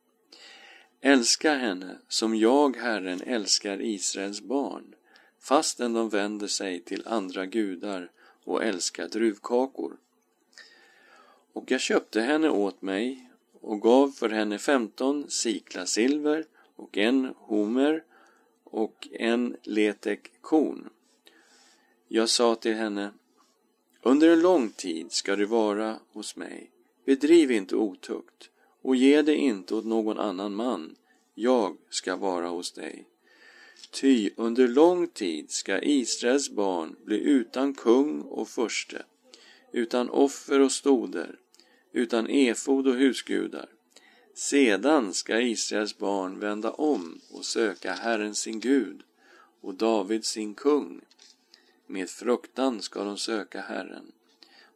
Älska 1.00 1.54
henne 1.54 1.98
som 2.08 2.34
jag, 2.34 2.76
Herren, 2.76 3.20
älskar 3.20 3.82
Israels 3.82 4.40
barn, 4.40 4.94
fastän 5.40 5.92
de 5.92 6.08
vänder 6.08 6.46
sig 6.46 6.80
till 6.80 7.06
andra 7.06 7.46
gudar 7.46 8.10
och 8.44 8.64
älskar 8.64 9.08
druvkakor. 9.08 9.96
Och 11.52 11.70
jag 11.70 11.80
köpte 11.80 12.20
henne 12.20 12.48
åt 12.48 12.82
mig 12.82 13.30
och 13.60 13.80
gav 13.80 14.08
för 14.08 14.28
henne 14.28 14.58
femton 14.58 15.30
sikla 15.30 15.86
silver 15.86 16.44
och 16.76 16.98
en 16.98 17.34
homer 17.36 18.04
och 18.64 19.08
en 19.12 19.56
letek 19.62 20.30
korn. 20.40 20.88
Jag 22.08 22.28
sa 22.28 22.54
till 22.54 22.74
henne, 22.74 23.10
under 24.02 24.28
en 24.28 24.40
lång 24.40 24.70
tid 24.70 25.12
ska 25.12 25.36
du 25.36 25.44
vara 25.44 25.98
hos 26.12 26.36
mig 26.36 26.70
Bedriv 27.04 27.50
inte 27.50 27.76
otukt 27.76 28.50
och 28.82 28.96
ge 28.96 29.22
det 29.22 29.36
inte 29.36 29.74
åt 29.74 29.84
någon 29.84 30.18
annan 30.18 30.54
man. 30.54 30.96
Jag 31.34 31.76
ska 31.90 32.16
vara 32.16 32.48
hos 32.48 32.72
dig. 32.72 33.06
Ty 33.90 34.30
under 34.36 34.68
lång 34.68 35.08
tid 35.08 35.50
ska 35.50 35.82
Israels 35.82 36.50
barn 36.50 36.96
bli 37.04 37.18
utan 37.18 37.74
kung 37.74 38.20
och 38.20 38.48
förste, 38.48 39.02
utan 39.72 40.10
offer 40.10 40.60
och 40.60 40.72
stoder, 40.72 41.38
utan 41.92 42.26
efod 42.26 42.88
och 42.88 42.94
husgudar. 42.94 43.68
Sedan 44.34 45.14
ska 45.14 45.40
Israels 45.40 45.98
barn 45.98 46.38
vända 46.38 46.70
om 46.70 47.20
och 47.30 47.44
söka 47.44 47.92
Herren 47.92 48.34
sin 48.34 48.60
Gud 48.60 49.02
och 49.60 49.74
David 49.74 50.24
sin 50.24 50.54
kung. 50.54 51.00
Med 51.86 52.10
fruktan 52.10 52.82
ska 52.82 53.04
de 53.04 53.18
söka 53.18 53.60
Herren 53.60 54.12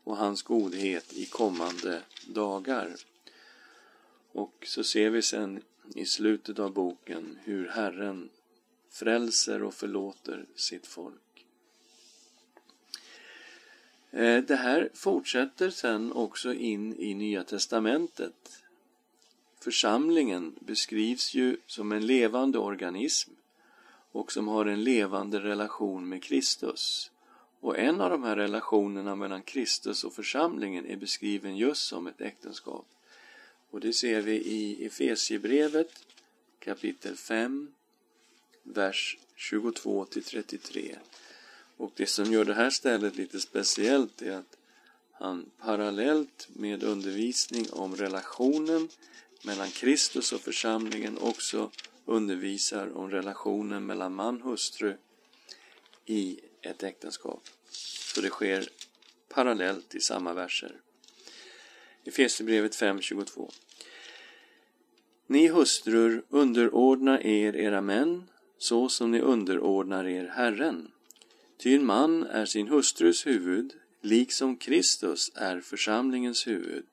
och 0.07 0.16
hans 0.16 0.42
godhet 0.42 1.12
i 1.12 1.27
kommande 1.27 2.03
dagar. 2.27 2.97
Och 4.33 4.64
så 4.66 4.85
ser 4.85 5.11
vi 5.11 5.23
sen 5.23 5.62
i 5.95 6.07
slutet 6.07 6.59
av 6.59 6.73
boken 6.73 7.38
hur 7.45 7.69
Herren 7.69 8.29
frälser 8.90 9.62
och 9.62 9.75
förlåter 9.75 10.47
sitt 10.55 10.87
folk. 10.87 11.47
Eh, 14.11 14.45
det 14.45 14.57
här 14.57 14.90
fortsätter 14.95 15.71
sen 15.71 16.12
också 16.12 16.55
in 16.55 16.97
i 16.99 17.14
Nya 17.14 17.45
Testamentet. 17.45 18.62
Församlingen 19.61 20.55
beskrivs 20.61 21.35
ju 21.35 21.57
som 21.66 21.92
en 21.92 22.07
levande 22.07 22.59
organism 22.59 23.31
och 24.12 24.33
som 24.33 24.49
har 24.49 24.66
en 24.66 24.85
levande 24.85 25.40
relation 25.40 26.09
med 26.09 26.23
Kristus. 26.23 27.11
Och 27.61 27.79
en 27.79 28.01
av 28.01 28.11
de 28.11 28.23
här 28.23 28.37
relationerna 28.37 29.16
mellan 29.16 29.42
Kristus 29.42 30.05
och 30.05 30.14
församlingen 30.14 30.87
är 30.87 30.97
beskriven 30.97 31.57
just 31.57 31.88
som 31.88 32.07
ett 32.07 32.21
äktenskap. 32.21 32.87
Och 33.71 33.81
det 33.81 33.92
ser 33.92 34.21
vi 34.21 34.35
i 34.35 34.87
Efesiebrevet 34.87 36.07
kapitel 36.59 37.16
5, 37.16 37.69
vers 38.62 39.19
22 39.35 40.05
till 40.05 40.25
33. 40.25 40.97
Och 41.77 41.92
det 41.97 42.07
som 42.07 42.33
gör 42.33 42.45
det 42.45 42.55
här 42.55 42.71
stället 42.71 43.16
lite 43.16 43.40
speciellt 43.40 44.23
är 44.23 44.33
att 44.33 44.57
han 45.12 45.51
parallellt 45.59 46.49
med 46.53 46.83
undervisning 46.83 47.66
om 47.73 47.97
relationen 47.97 48.88
mellan 49.45 49.71
Kristus 49.71 50.33
och 50.33 50.40
församlingen 50.40 51.19
också 51.19 51.71
undervisar 52.05 52.97
om 52.97 53.11
relationen 53.11 53.87
mellan 53.87 54.14
man 54.14 54.42
och 54.42 54.51
hustru 54.51 54.97
i 56.07 56.40
ett 56.66 56.83
äktenskap. 56.83 57.48
Så 58.14 58.20
det 58.20 58.29
sker 58.29 58.68
parallellt 59.29 59.94
i 59.94 60.00
samma 60.00 60.35
verser. 60.35 60.81
Efesierbrevet 62.05 62.76
5.22 62.76 63.52
Ni 65.26 65.48
hustrur 65.48 66.24
underordna 66.29 67.22
er 67.22 67.57
era 67.57 67.81
män 67.81 68.29
så 68.59 68.88
som 68.88 69.11
ni 69.11 69.20
underordnar 69.20 70.05
er 70.05 70.29
Herren. 70.29 70.92
Ty 71.59 71.74
en 71.74 71.86
man 71.86 72.22
är 72.22 72.47
sin 72.47 72.68
hustrus 72.68 73.26
huvud, 73.26 73.74
liksom 74.01 74.57
Kristus 74.57 75.32
är 75.34 75.61
församlingens 75.61 76.47
huvud, 76.47 76.84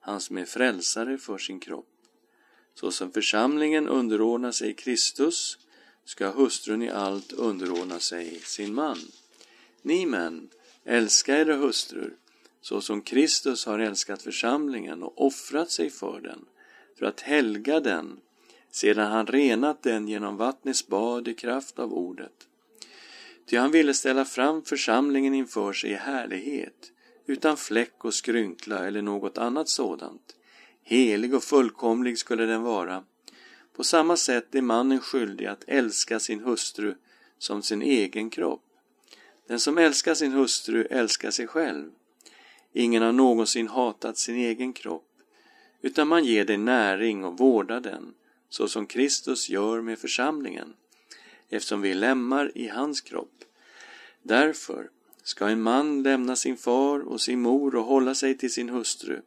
han 0.00 0.20
som 0.20 0.38
är 0.38 0.44
frälsare 0.44 1.18
för 1.18 1.38
sin 1.38 1.60
kropp. 1.60 1.88
Så 2.74 2.90
som 2.90 3.12
församlingen 3.12 3.88
underordnar 3.88 4.52
sig 4.52 4.74
Kristus 4.74 5.58
ska 6.04 6.30
hustrun 6.30 6.82
i 6.82 6.90
allt 6.90 7.32
underordna 7.32 8.00
sig 8.00 8.40
sin 8.40 8.74
man. 8.74 8.98
Ni 9.82 10.06
män, 10.06 10.48
älska 10.84 11.38
era 11.38 11.56
hustrur, 11.56 12.16
så 12.60 12.80
som 12.80 13.02
Kristus 13.02 13.66
har 13.66 13.78
älskat 13.78 14.22
församlingen 14.22 15.02
och 15.02 15.26
offrat 15.26 15.70
sig 15.70 15.90
för 15.90 16.20
den, 16.20 16.44
för 16.98 17.06
att 17.06 17.20
helga 17.20 17.80
den, 17.80 18.20
sedan 18.70 19.12
han 19.12 19.26
renat 19.26 19.82
den 19.82 20.08
genom 20.08 20.36
vattnets 20.36 20.86
bad 20.86 21.28
i 21.28 21.34
kraft 21.34 21.78
av 21.78 21.92
ordet. 21.92 22.48
Ty 23.46 23.56
han 23.56 23.70
ville 23.70 23.94
ställa 23.94 24.24
fram 24.24 24.62
församlingen 24.62 25.34
inför 25.34 25.72
sig 25.72 25.90
i 25.90 25.94
härlighet, 25.94 26.92
utan 27.26 27.56
fläck 27.56 28.04
och 28.04 28.14
skrynkla 28.14 28.86
eller 28.86 29.02
något 29.02 29.38
annat 29.38 29.68
sådant. 29.68 30.36
Helig 30.82 31.34
och 31.34 31.44
fullkomlig 31.44 32.18
skulle 32.18 32.46
den 32.46 32.62
vara, 32.62 33.04
På 33.76 33.84
samma 33.84 34.16
sätt 34.16 34.54
är 34.54 34.62
mannen 34.62 35.00
skyldig 35.00 35.46
att 35.46 35.64
älska 35.66 36.20
sin 36.20 36.40
hustru 36.40 36.94
som 37.38 37.62
sin 37.62 37.82
egen 37.82 38.30
kropp. 38.30 38.71
Den 39.52 39.60
som 39.60 39.78
älskar 39.78 40.14
sin 40.14 40.32
hustru 40.32 40.86
älskar 40.90 41.30
sig 41.30 41.46
själv. 41.46 41.90
Ingen 42.72 43.02
har 43.02 43.12
någonsin 43.12 43.68
hatat 43.68 44.18
sin 44.18 44.36
egen 44.36 44.72
kropp, 44.72 45.08
utan 45.82 46.08
man 46.08 46.24
ger 46.24 46.44
den 46.44 46.64
näring 46.64 47.24
och 47.24 47.38
vårdar 47.38 47.80
den, 47.80 48.14
så 48.48 48.68
som 48.68 48.86
Kristus 48.86 49.48
gör 49.48 49.80
med 49.80 49.98
församlingen, 49.98 50.74
eftersom 51.48 51.80
vi 51.80 51.94
lämmar 51.94 52.52
i 52.54 52.68
hans 52.68 53.00
kropp. 53.00 53.44
Därför 54.22 54.90
ska 55.22 55.48
en 55.48 55.62
man 55.62 56.02
lämna 56.02 56.36
sin 56.36 56.56
far 56.56 57.00
och 57.00 57.20
sin 57.20 57.40
mor 57.40 57.74
och 57.74 57.84
hålla 57.84 58.14
sig 58.14 58.38
till 58.38 58.52
sin 58.52 58.68
hustru, 58.68 59.20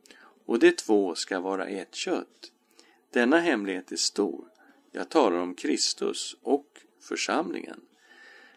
och 0.45 0.59
de 0.59 0.71
två 0.71 1.15
ska 1.15 1.39
vara 1.39 1.67
ett 1.67 1.95
kött. 1.95 2.51
Denna 3.11 3.39
hemlighet 3.39 3.91
är 3.91 3.95
stor. 3.95 4.45
Jag 4.91 5.09
talar 5.09 5.38
om 5.38 5.55
Kristus 5.55 6.38
och 6.41 6.67
församlingen. 7.01 7.82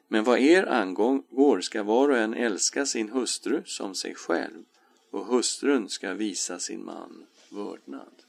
Men 0.08 0.24
vad 0.24 0.38
er 0.38 0.66
angår 0.66 1.60
ska 1.60 1.82
var 1.82 2.08
och 2.08 2.18
en 2.18 2.34
älska 2.34 2.86
sin 2.86 3.08
hustru 3.08 3.62
som 3.64 3.94
sig 3.94 4.14
själv 4.14 4.64
och 5.10 5.26
hustrun 5.26 5.88
ska 5.88 6.14
visa 6.14 6.58
sin 6.58 6.84
man 6.84 7.26
vördnad. 7.50 8.22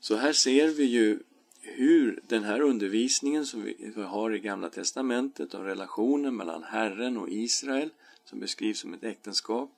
Så 0.00 0.16
här 0.16 0.32
ser 0.32 0.68
vi 0.68 0.84
ju 0.84 1.18
hur 1.60 2.20
den 2.28 2.44
här 2.44 2.60
undervisningen 2.60 3.46
som 3.46 3.62
vi 3.62 4.02
har 4.02 4.34
i 4.34 4.38
Gamla 4.38 4.70
Testamentet 4.70 5.54
om 5.54 5.64
relationen 5.64 6.36
mellan 6.36 6.62
Herren 6.62 7.16
och 7.16 7.28
Israel, 7.28 7.90
som 8.24 8.40
beskrivs 8.40 8.78
som 8.78 8.94
ett 8.94 9.04
äktenskap, 9.04 9.70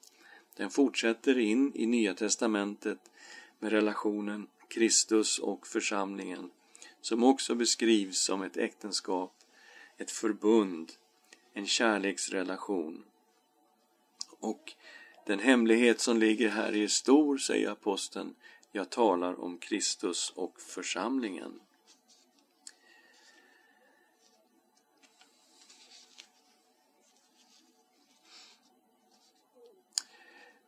den 0.56 0.70
fortsätter 0.70 1.38
in 1.38 1.72
i 1.74 1.86
Nya 1.86 2.14
Testamentet 2.14 2.98
med 3.58 3.72
relationen 3.72 4.46
Kristus 4.68 5.38
och 5.38 5.66
församlingen, 5.66 6.50
som 7.00 7.24
också 7.24 7.54
beskrivs 7.54 8.18
som 8.18 8.42
ett 8.42 8.56
äktenskap, 8.56 9.37
ett 9.98 10.10
förbund, 10.10 10.92
en 11.52 11.66
kärleksrelation. 11.66 13.04
Och 14.40 14.72
den 15.26 15.38
hemlighet 15.38 16.00
som 16.00 16.18
ligger 16.18 16.48
här 16.48 16.76
är 16.76 16.88
stor, 16.88 17.38
säger 17.38 17.70
aposteln. 17.70 18.34
Jag 18.72 18.90
talar 18.90 19.40
om 19.40 19.58
Kristus 19.58 20.30
och 20.30 20.60
församlingen. 20.60 21.60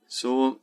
Så 0.06 0.58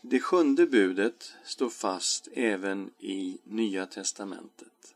det 0.00 0.20
sjunde 0.20 0.66
budet 0.66 1.32
står 1.44 1.70
fast 1.70 2.28
även 2.32 2.90
i 2.98 3.38
Nya 3.44 3.86
testamentet. 3.86 4.93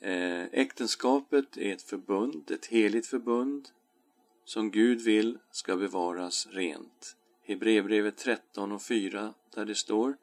Eh, 0.00 0.44
äktenskapet 0.52 1.56
är 1.56 1.72
ett 1.72 1.82
förbund, 1.82 2.50
ett 2.50 2.66
heligt 2.66 3.06
förbund 3.06 3.68
som 4.44 4.70
Gud 4.70 5.00
vill 5.00 5.38
ska 5.50 5.76
bevaras 5.76 6.48
rent. 6.50 7.16
Hebreerbrevet 7.42 8.16
13 8.16 8.72
och 8.72 8.82
4 8.82 9.34
där 9.54 9.64
det 9.64 9.74
står 9.74 10.16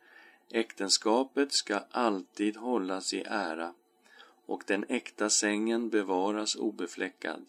Äktenskapet 0.51 1.53
ska 1.53 1.79
alltid 1.91 2.57
hållas 2.57 3.13
i 3.13 3.23
ära 3.27 3.73
och 4.45 4.63
den 4.67 4.85
äkta 4.89 5.29
sängen 5.29 5.89
bevaras 5.89 6.55
obefläckad. 6.55 7.45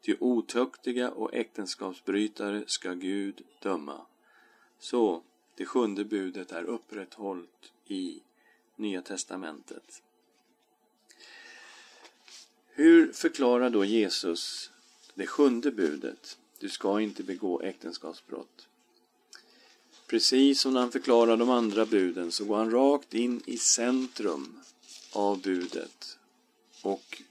Ty 0.00 0.16
otuktiga 0.20 1.10
och 1.10 1.34
äktenskapsbrytare 1.34 2.64
ska 2.66 2.92
Gud 2.92 3.42
döma. 3.62 4.06
Så, 4.78 5.22
det 5.54 5.64
sjunde 5.64 6.04
budet 6.04 6.52
är 6.52 6.64
upprätthållt 6.64 7.72
i 7.86 8.22
Nya 8.76 9.02
testamentet. 9.02 10.02
Hur 12.76 13.12
förklarar 13.12 13.70
då 13.70 13.84
Jesus 13.84 14.70
det 15.14 15.26
sjunde 15.26 15.70
budet? 15.70 16.38
Du 16.58 16.68
ska 16.68 17.00
inte 17.00 17.22
begå 17.22 17.60
äktenskapsbrott. 17.60 18.66
Precis 20.06 20.60
som 20.60 20.74
när 20.74 20.80
han 20.80 20.92
förklarar 20.92 21.36
de 21.36 21.50
andra 21.50 21.86
buden 21.86 22.32
så 22.32 22.44
går 22.44 22.56
han 22.56 22.70
rakt 22.70 23.14
in 23.14 23.42
i 23.46 23.58
centrum 23.58 24.60
av 25.12 25.40
budet. 25.42 26.18
Och 26.82 27.22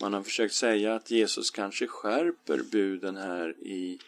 man 0.00 0.12
har 0.12 0.22
försökt 0.22 0.54
säga 0.54 0.94
att 0.94 1.10
Jesus 1.10 1.50
kanske 1.50 1.86
skärper 1.86 2.62
buden 2.62 3.16
här 3.16 3.54
i 3.62 3.98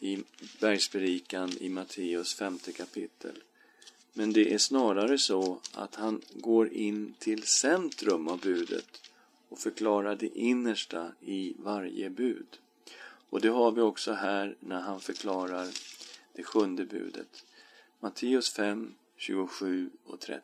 i 0.00 0.18
bergspredikan 0.60 1.52
i 1.60 1.68
Matteus 1.68 2.34
femte 2.34 2.72
kapitel. 2.72 3.42
Men 4.12 4.32
det 4.32 4.54
är 4.54 4.58
snarare 4.58 5.18
så 5.18 5.60
att 5.72 5.94
han 5.94 6.22
går 6.34 6.72
in 6.72 7.14
till 7.18 7.42
centrum 7.42 8.28
av 8.28 8.40
budet 8.40 9.05
och 9.48 9.58
förklarar 9.58 10.16
det 10.16 10.38
innersta 10.38 11.12
i 11.20 11.54
varje 11.58 12.10
bud. 12.10 12.58
Och 13.30 13.40
det 13.40 13.48
har 13.48 13.72
vi 13.72 13.80
också 13.80 14.12
här 14.12 14.56
när 14.60 14.80
han 14.80 15.00
förklarar 15.00 15.66
det 16.32 16.42
sjunde 16.42 16.84
budet. 16.84 17.44
Matteus 18.00 18.52
5, 18.52 18.94
27 19.16 19.90
och 20.04 20.20
30. 20.20 20.42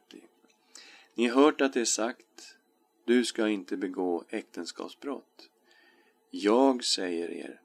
Ni 1.14 1.26
har 1.26 1.42
hört 1.42 1.60
att 1.60 1.72
det 1.72 1.80
är 1.80 1.84
sagt, 1.84 2.56
du 3.04 3.24
ska 3.24 3.48
inte 3.48 3.76
begå 3.76 4.24
äktenskapsbrott. 4.28 5.48
Jag 6.30 6.84
säger 6.84 7.30
er, 7.30 7.60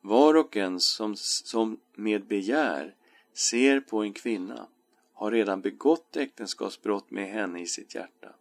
var 0.00 0.34
och 0.34 0.56
en 0.56 0.80
som, 0.80 1.16
som 1.16 1.80
med 1.94 2.26
begär 2.26 2.94
ser 3.32 3.80
på 3.80 4.02
en 4.02 4.12
kvinna 4.12 4.66
har 5.12 5.30
redan 5.30 5.60
begått 5.60 6.16
äktenskapsbrott 6.16 7.10
med 7.10 7.28
henne 7.28 7.60
i 7.60 7.66
sitt 7.66 7.94
hjärta. 7.94 8.34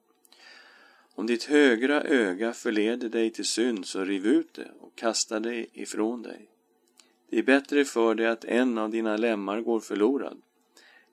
Om 1.16 1.26
ditt 1.28 1.44
högra 1.44 2.02
öga 2.02 2.54
förleder 2.54 3.10
dig 3.10 3.30
till 3.30 3.46
synd, 3.46 3.86
så 3.86 4.04
riv 4.06 4.26
ut 4.26 4.54
det 4.54 4.72
och 4.80 4.96
kasta 4.96 5.40
det 5.40 5.66
ifrån 5.74 6.22
dig. 6.22 6.50
Det 7.30 7.40
är 7.40 7.44
bättre 7.44 7.86
för 7.86 8.16
dig 8.16 8.28
att 8.28 8.46
en 8.46 8.78
av 8.78 8.90
dina 8.90 9.18
lemmar 9.18 9.62
går 9.62 9.80
förlorad, 9.80 10.42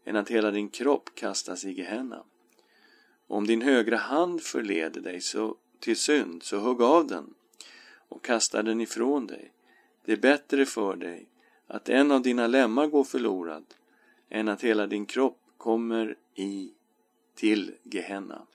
än 0.05 0.16
att 0.16 0.28
hela 0.28 0.51
din 0.51 0.68
kropp 0.68 1.11
kastas 1.14 1.64
i 1.64 1.72
Gehenna. 1.72 2.24
Om 3.26 3.46
din 3.46 3.62
högra 3.62 3.96
hand 3.96 4.42
förleder 4.42 5.01
dig 5.01 5.20
så, 5.20 5.57
till 5.78 5.96
synd, 5.96 6.42
så 6.42 6.59
hugg 6.59 6.82
av 6.82 7.07
den 7.07 7.34
och 8.09 8.24
kasta 8.24 8.62
den 8.62 8.80
ifrån 8.80 9.26
dig. 9.26 9.53
Det 10.05 10.12
är 10.12 10.16
bättre 10.16 10.66
för 10.66 10.96
dig 10.96 11.26
att 11.66 11.88
en 11.88 12.11
av 12.11 12.22
dina 12.22 12.46
lemmar 12.46 12.86
går 12.86 13.05
förlorad 13.05 13.64
än 14.28 14.48
att 14.48 14.64
hela 14.64 14.86
din 14.86 15.07
kropp 15.07 15.38
kommer 15.57 16.16
i 16.34 16.72
till 17.34 17.74
Gehenna. 17.82 18.46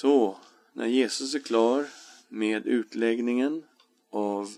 Så, 0.00 0.36
när 0.72 0.86
Jesus 0.86 1.34
är 1.34 1.38
klar 1.38 1.86
med 2.28 2.66
utläggningen 2.66 3.64
av 4.10 4.48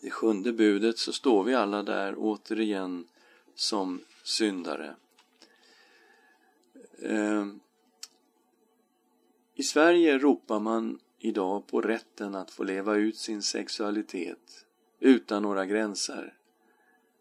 det 0.00 0.10
sjunde 0.10 0.52
budet 0.52 0.98
så 0.98 1.12
står 1.12 1.44
vi 1.44 1.54
alla 1.54 1.82
där 1.82 2.14
återigen 2.18 3.06
som 3.54 4.00
syndare. 4.22 4.96
Ehm, 7.02 7.60
I 9.54 9.62
Sverige 9.62 10.18
ropar 10.18 10.60
man 10.60 10.98
idag 11.18 11.66
på 11.66 11.80
rätten 11.80 12.34
att 12.34 12.50
få 12.50 12.64
leva 12.64 12.96
ut 12.96 13.16
sin 13.16 13.42
sexualitet 13.42 14.66
utan 14.98 15.42
några 15.42 15.66
gränser. 15.66 16.34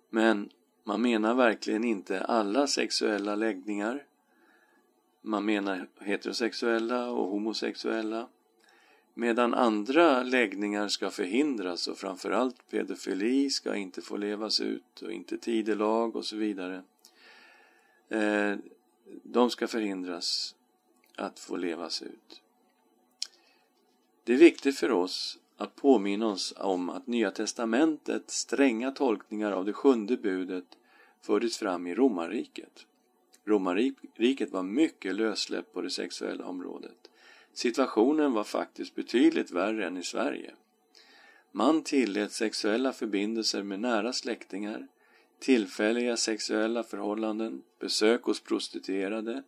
Men 0.09 0.49
man 0.83 1.01
menar 1.01 1.33
verkligen 1.33 1.83
inte 1.83 2.21
alla 2.21 2.67
sexuella 2.67 3.35
läggningar. 3.35 4.05
Man 5.21 5.45
menar 5.45 5.87
heterosexuella 5.99 7.09
och 7.11 7.29
homosexuella. 7.29 8.27
Medan 9.13 9.53
andra 9.53 10.23
läggningar 10.23 10.87
ska 10.87 11.09
förhindras 11.09 11.87
och 11.87 11.97
framförallt 11.97 12.69
pedofili 12.69 13.49
ska 13.49 13.75
inte 13.75 14.01
få 14.01 14.17
levas 14.17 14.61
ut 14.61 15.01
och 15.01 15.11
inte 15.11 15.37
tidelag 15.37 16.15
och 16.15 16.25
så 16.25 16.35
vidare. 16.35 16.83
Eh, 18.09 18.55
de 19.23 19.49
ska 19.49 19.67
förhindras 19.67 20.55
att 21.15 21.39
få 21.39 21.57
levas 21.57 22.01
ut. 22.01 22.41
Det 24.23 24.33
är 24.33 24.37
viktigt 24.37 24.79
för 24.79 24.91
oss 24.91 25.39
att 25.57 25.75
påminna 25.75 26.27
oss 26.27 26.53
om 26.57 26.89
att 26.89 27.07
Nya 27.07 27.31
testamentets 27.31 28.35
stränga 28.35 28.91
tolkningar 28.91 29.51
av 29.51 29.65
det 29.65 29.73
sjunde 29.73 30.17
budet 30.17 30.77
fördes 31.21 31.57
fram 31.57 31.87
i 31.87 31.95
romarriket. 31.95 32.85
Romarriket 33.49 34.51
var 34.51 34.63
mycket 34.63 35.15
lössläppt 35.15 35.73
på 35.73 35.81
det 35.81 35.89
sexuella 35.89 36.45
området. 36.45 37.09
Situationen 37.53 38.33
var 38.33 38.43
faktiskt 38.43 38.95
betydligt 38.95 39.51
värre 39.51 39.87
än 39.87 39.97
i 39.97 40.03
Sverige. 40.03 40.51
Man 41.51 41.83
tillät 41.83 42.31
sexuella 42.31 42.93
förbindelser 42.93 43.63
med 43.63 43.79
nära 43.79 44.13
släktingar, 44.13 44.87
tillfälliga 45.39 46.17
sexuella 46.17 46.83
förhållanden, 46.83 47.61
besök 47.79 48.23
hos 48.23 48.39
prostituerade, 48.43 49.43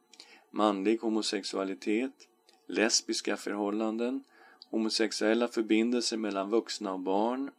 manlig 0.51 0.99
homosexualitet, 0.99 2.27
lesbiska 2.67 3.37
förhållanden, 3.37 4.23
homosexuella 4.69 5.47
förbindelser 5.47 6.17
mellan 6.17 6.49
vuxna 6.49 6.93
och 6.93 6.99
barn, 6.99 7.51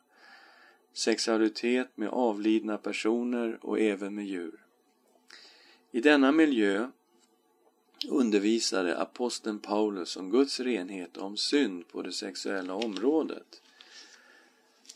sexualitet 0.92 1.88
med 1.94 2.08
avlidna 2.08 2.78
personer 2.78 3.58
och 3.62 3.80
även 3.80 4.14
med 4.14 4.26
djur. 4.26 4.61
I 5.94 6.00
denna 6.00 6.32
miljö 6.32 6.90
undervisade 8.08 8.98
aposteln 8.98 9.58
Paulus 9.58 10.16
om 10.16 10.30
Guds 10.30 10.60
renhet 10.60 11.16
och 11.16 11.26
om 11.26 11.36
synd 11.36 11.88
på 11.88 12.02
det 12.02 12.12
sexuella 12.12 12.74
området. 12.74 13.62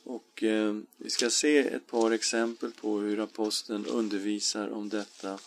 Och 0.04 0.42
eh, 0.42 0.76
vi 0.96 1.10
ska 1.10 1.30
se 1.30 1.58
ett 1.58 1.86
par 1.86 2.10
exempel 2.10 2.72
på 2.72 2.98
hur 2.98 3.20
aposteln 3.20 3.86
undervisar 3.86 4.68
om 4.68 4.88
detta 4.88 5.38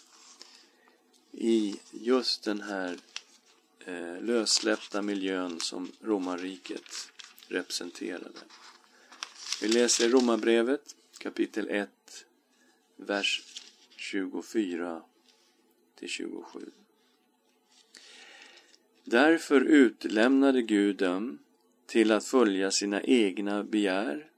i 1.32 1.76
just 1.92 2.44
den 2.44 2.62
här 2.62 2.98
eh, 3.86 4.22
lössläppta 4.22 5.02
miljön 5.02 5.60
som 5.60 5.92
romarriket 6.02 7.12
representerade. 7.48 8.40
Vi 9.62 9.68
läser 9.68 10.10
Romarbrevet 10.10 10.96
kapitel 11.18 11.70
1, 11.70 11.90
vers 12.96 13.44
24 13.96 15.02
27. 16.08 16.72
Därför 19.04 19.62
utlämnade 19.62 20.62
Gud 20.62 20.98
dem 20.98 21.40
till 21.86 22.12
att 22.12 22.26
följa 22.26 22.72
sina 22.72 23.02
egna 23.02 23.64
begär 23.64 24.30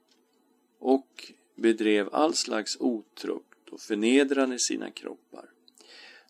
och 0.79 1.31
bedrev 1.55 2.09
all 2.11 2.33
slags 2.33 2.77
otukt 2.79 3.69
och 3.69 3.81
förnedrande 3.81 4.59
sina 4.59 4.91
kroppar. 4.91 5.45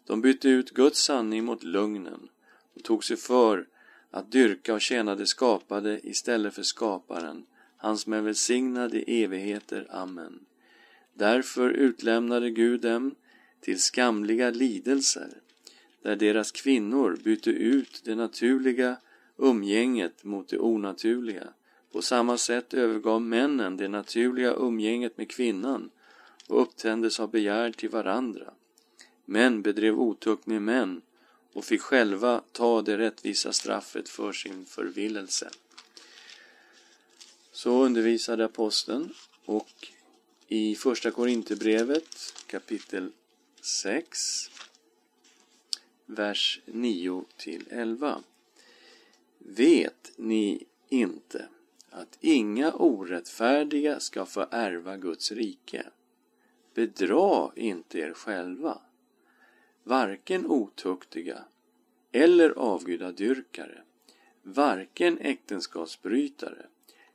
De 0.05 0.21
bytte 0.21 0.49
ut 0.49 0.71
Guds 0.71 0.99
sanning 0.99 1.43
mot 1.43 1.63
lögnen 1.63 2.29
och 2.75 2.83
tog 2.83 3.03
sig 3.03 3.17
för 3.17 3.67
att 4.11 4.31
dyrka 4.31 4.73
och 4.73 4.81
tjäna 4.81 5.15
det 5.15 5.25
skapade 5.27 5.99
istället 6.03 6.53
för 6.53 6.63
skaparen, 6.63 7.45
han 7.77 7.97
som 7.97 8.13
är 8.13 8.21
välsignad 8.21 8.93
i 8.93 9.23
evigheter. 9.23 9.87
Amen. 9.89 10.45
Därför 11.13 11.69
utlämnade 11.69 12.49
Gud 12.49 12.81
dem 12.81 13.15
till 13.61 13.79
skamliga 13.79 14.49
lidelser, 14.49 15.29
där 16.01 16.15
deras 16.15 16.51
kvinnor 16.51 17.17
bytte 17.23 17.49
ut 17.49 18.01
det 18.03 18.15
naturliga 18.15 18.97
umgänget 19.37 20.23
mot 20.23 20.47
det 20.47 20.59
onaturliga. 20.59 21.47
På 21.91 22.01
samma 22.01 22.37
sätt 22.37 22.73
övergav 22.73 23.21
männen 23.21 23.77
det 23.77 23.87
naturliga 23.87 24.53
umgänget 24.53 25.17
med 25.17 25.29
kvinnan 25.29 25.89
och 26.47 26.61
upptändes 26.61 27.19
av 27.19 27.31
begär 27.31 27.71
till 27.71 27.89
varandra. 27.89 28.53
Män 29.25 29.61
bedrev 29.61 29.99
otukt 29.99 30.45
med 30.45 30.61
män 30.61 31.01
och 31.53 31.65
fick 31.65 31.81
själva 31.81 32.41
ta 32.51 32.81
det 32.81 32.97
rättvisa 32.97 33.53
straffet 33.53 34.09
för 34.09 34.31
sin 34.31 34.65
förvillelse. 34.65 35.49
Så 37.51 37.83
undervisade 37.83 38.45
aposteln 38.45 39.13
och 39.45 39.87
i 40.47 40.75
Första 40.75 41.11
Korinthierbrevet 41.11 42.33
kapitel 42.47 43.11
6 43.61 44.49
vers 46.05 46.61
9 46.65 47.25
till 47.37 47.67
11. 47.69 48.23
Vet 49.37 50.11
ni 50.15 50.63
inte 50.89 51.47
att 51.89 52.17
inga 52.21 52.73
orättfärdiga 52.73 53.99
ska 53.99 54.25
få 54.25 54.45
ärva 54.51 54.97
Guds 54.97 55.31
rike? 55.31 55.85
Bedra 56.73 57.51
inte 57.55 57.99
er 57.99 58.13
själva 58.13 58.81
varken 59.83 60.45
otuktiga 60.45 61.43
eller 62.11 62.49
avgudadyrkare, 62.49 63.81
varken 64.43 65.17
äktenskapsbrytare 65.17 66.65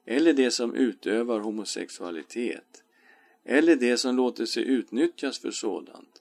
eller 0.04 0.32
de 0.32 0.50
som 0.50 0.74
utövar 0.74 1.40
homosexualitet 1.40 2.82
eller 3.44 3.76
de 3.76 3.98
som 3.98 4.16
låter 4.16 4.46
sig 4.46 4.62
utnyttjas 4.68 5.38
för 5.38 5.50
sådant, 5.50 6.15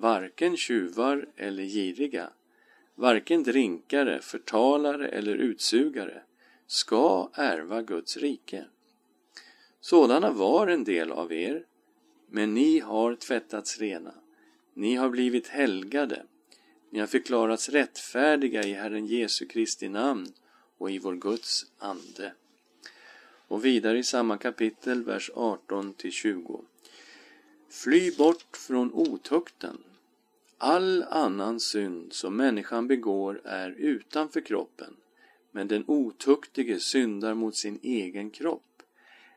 varken 0.00 0.56
tjuvar 0.56 1.28
eller 1.36 1.62
giriga, 1.62 2.30
varken 2.94 3.42
drinkare, 3.42 4.20
förtalare 4.20 5.08
eller 5.08 5.34
utsugare, 5.34 6.22
ska 6.66 7.30
ärva 7.34 7.82
Guds 7.82 8.16
rike. 8.16 8.64
Sådana 9.80 10.30
var 10.30 10.66
en 10.66 10.84
del 10.84 11.12
av 11.12 11.32
er, 11.32 11.64
men 12.28 12.54
ni 12.54 12.78
har 12.78 13.14
tvättats 13.14 13.78
rena. 13.78 14.14
Ni 14.74 14.94
har 14.94 15.08
blivit 15.08 15.48
helgade. 15.48 16.22
Ni 16.90 16.98
har 16.98 17.06
förklarats 17.06 17.68
rättfärdiga 17.68 18.62
i 18.62 18.72
Herren 18.72 19.06
Jesu 19.06 19.46
Kristi 19.46 19.88
namn 19.88 20.32
och 20.78 20.90
i 20.90 20.98
vår 20.98 21.14
Guds 21.14 21.66
ande. 21.78 22.32
Och 23.48 23.64
vidare 23.64 23.98
i 23.98 24.02
samma 24.02 24.38
kapitel, 24.38 25.04
vers 25.04 25.30
18-20. 25.34 26.64
Fly 27.70 28.10
bort 28.10 28.56
från 28.56 28.92
otukten. 28.92 29.78
All 30.62 31.02
annan 31.02 31.60
synd 31.60 32.12
som 32.12 32.36
människan 32.36 32.86
begår 32.86 33.40
är 33.44 33.70
utanför 33.70 34.40
kroppen, 34.40 34.96
men 35.50 35.68
den 35.68 35.84
otuktige 35.86 36.80
syndar 36.80 37.34
mot 37.34 37.56
sin 37.56 37.78
egen 37.82 38.30
kropp. 38.30 38.82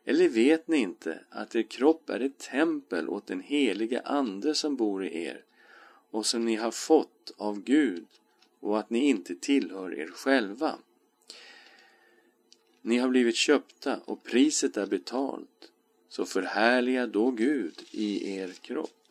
Eller 0.05 0.29
vet 0.29 0.67
ni 0.67 0.77
inte 0.77 1.19
att 1.29 1.55
er 1.55 1.63
kropp 1.63 2.09
är 2.09 2.19
ett 2.19 2.37
tempel 2.37 3.09
åt 3.09 3.27
den 3.27 3.41
helige 3.41 4.01
Ande 4.01 4.55
som 4.55 4.75
bor 4.75 5.05
i 5.05 5.23
er 5.25 5.43
och 6.11 6.25
som 6.25 6.45
ni 6.45 6.55
har 6.55 6.71
fått 6.71 7.33
av 7.37 7.63
Gud 7.63 8.05
och 8.59 8.79
att 8.79 8.89
ni 8.89 9.09
inte 9.09 9.35
tillhör 9.35 9.99
er 9.99 10.07
själva? 10.07 10.77
Ni 12.81 12.97
har 12.97 13.09
blivit 13.09 13.35
köpta 13.35 13.99
och 14.05 14.23
priset 14.23 14.77
är 14.77 14.87
betalt, 14.87 15.71
så 16.09 16.25
förhärliga 16.25 17.07
då 17.07 17.31
Gud 17.31 17.83
i 17.91 18.35
er 18.37 18.51
kropp. 18.61 19.02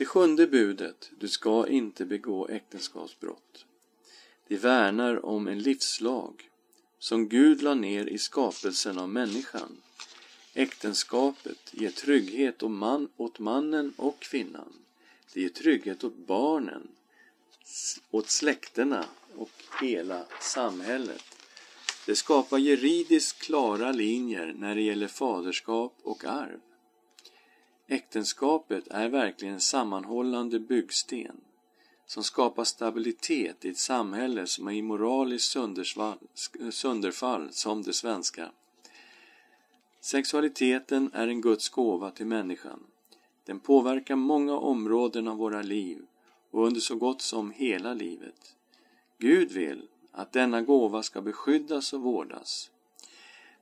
Det 0.00 0.06
sjunde 0.06 0.46
budet, 0.46 1.10
du 1.18 1.28
ska 1.28 1.66
inte 1.68 2.04
begå 2.04 2.48
äktenskapsbrott. 2.48 3.64
Det 4.48 4.56
värnar 4.56 5.24
om 5.26 5.48
en 5.48 5.58
livslag 5.58 6.50
som 6.98 7.28
Gud 7.28 7.62
la 7.62 7.74
ner 7.74 8.06
i 8.06 8.18
skapelsen 8.18 8.98
av 8.98 9.08
människan. 9.08 9.76
Äktenskapet 10.54 11.70
ger 11.70 11.90
trygghet 11.90 12.62
åt, 12.62 12.70
man, 12.70 13.08
åt 13.16 13.38
mannen 13.38 13.92
och 13.96 14.20
kvinnan. 14.20 14.72
Det 15.32 15.40
ger 15.40 15.48
trygghet 15.48 16.04
åt 16.04 16.16
barnen, 16.16 16.88
åt 18.10 18.30
släkterna 18.30 19.04
och 19.36 19.50
hela 19.82 20.24
samhället. 20.40 21.24
Det 22.06 22.16
skapar 22.16 22.58
juridiskt 22.58 23.42
klara 23.42 23.92
linjer 23.92 24.54
när 24.58 24.74
det 24.74 24.82
gäller 24.82 25.08
faderskap 25.08 25.98
och 26.02 26.24
arv. 26.24 26.60
Äktenskapet 27.92 28.88
är 28.88 29.08
verkligen 29.08 29.54
en 29.54 29.60
sammanhållande 29.60 30.60
byggsten 30.60 31.40
som 32.06 32.24
skapar 32.24 32.64
stabilitet 32.64 33.64
i 33.64 33.68
ett 33.68 33.78
samhälle 33.78 34.46
som 34.46 34.68
är 34.68 34.72
i 34.72 34.82
moraliskt 34.82 35.56
sönderfall 36.72 37.48
som 37.52 37.82
det 37.82 37.92
svenska. 37.92 38.50
Sexualiteten 40.00 41.10
är 41.14 41.28
en 41.28 41.40
Guds 41.40 41.68
gåva 41.68 42.10
till 42.10 42.26
människan. 42.26 42.80
Den 43.44 43.60
påverkar 43.60 44.16
många 44.16 44.56
områden 44.58 45.28
av 45.28 45.36
våra 45.36 45.62
liv 45.62 45.98
och 46.50 46.66
under 46.66 46.80
så 46.80 46.96
gott 46.96 47.22
som 47.22 47.50
hela 47.50 47.94
livet. 47.94 48.56
Gud 49.18 49.52
vill 49.52 49.88
att 50.12 50.32
denna 50.32 50.62
gåva 50.62 51.02
ska 51.02 51.20
beskyddas 51.20 51.92
och 51.92 52.00
vårdas. 52.00 52.70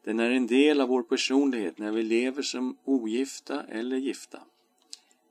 Den 0.04 0.20
är 0.20 0.30
en 0.30 0.46
del 0.46 0.80
av 0.80 0.88
vår 0.88 1.02
personlighet 1.02 1.78
när 1.78 1.92
vi 1.92 2.02
lever 2.02 2.42
som 2.42 2.76
ogifta 2.84 3.62
eller 3.62 3.96
gifta. 3.96 4.40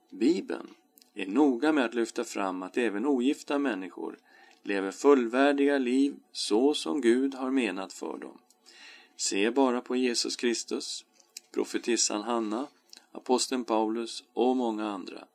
Bibeln 0.10 0.68
är 1.14 1.28
noga 1.28 1.72
med 1.72 1.86
att 1.86 1.94
lyfta 1.94 2.24
fram 2.24 2.64
att 2.64 2.78
även 2.78 3.06
ogifta 3.06 3.60
människor 3.60 4.18
lever 4.64 4.92
fullvärdiga 4.92 5.78
liv 5.78 6.16
så 6.32 6.74
som 6.74 7.02
Gud 7.02 7.36
har 7.36 7.52
menat 7.52 7.94
för 7.94 8.18
dem. 8.18 8.38
Se 9.16 9.52
bara 9.52 9.82
på 9.82 9.96
Jesus 9.96 10.36
Kristus, 10.36 11.06
profetissan 11.52 12.22
Hanna, 12.22 12.68
aposteln 13.12 13.64
Paulus 13.64 14.24
och 14.34 14.58
många 14.58 14.90
andra. 14.90 15.26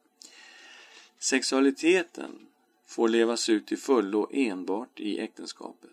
Sexualiteten 1.19 2.47
får 2.87 3.09
levas 3.09 3.49
ut 3.49 3.67
till 3.67 3.79
fullo 3.79 4.29
enbart 4.33 5.01
i 5.01 5.19
äktenskapet. 5.19 5.92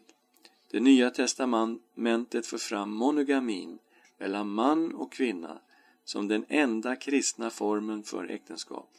Det 0.72 0.80
nya 0.80 1.10
testamentet 1.10 2.46
för 2.48 2.58
fram 2.58 2.92
monogamin 2.92 3.80
mellan 4.18 4.50
man 4.50 4.96
och 4.96 5.12
kvinna 5.12 5.60
som 6.04 6.28
den 6.28 6.46
enda 6.50 6.96
kristna 6.96 7.50
formen 7.50 8.04
för 8.04 8.32
äktenskap. 8.32 8.90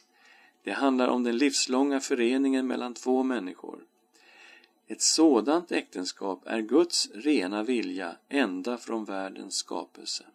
Det 0.63 0.71
handlar 0.71 1.07
om 1.07 1.23
den 1.23 1.37
livslånga 1.37 1.99
föreningen 1.99 2.67
mellan 2.67 2.93
två 2.93 3.23
människor. 3.23 3.79
Ett 4.87 5.01
sådant 5.01 5.71
äktenskap 5.71 6.41
är 6.45 6.61
Guds 6.61 7.09
rena 7.13 7.63
vilja 7.63 8.15
ända 8.29 8.77
från 8.77 9.05
världens 9.05 9.55
skapelse. 9.55 10.25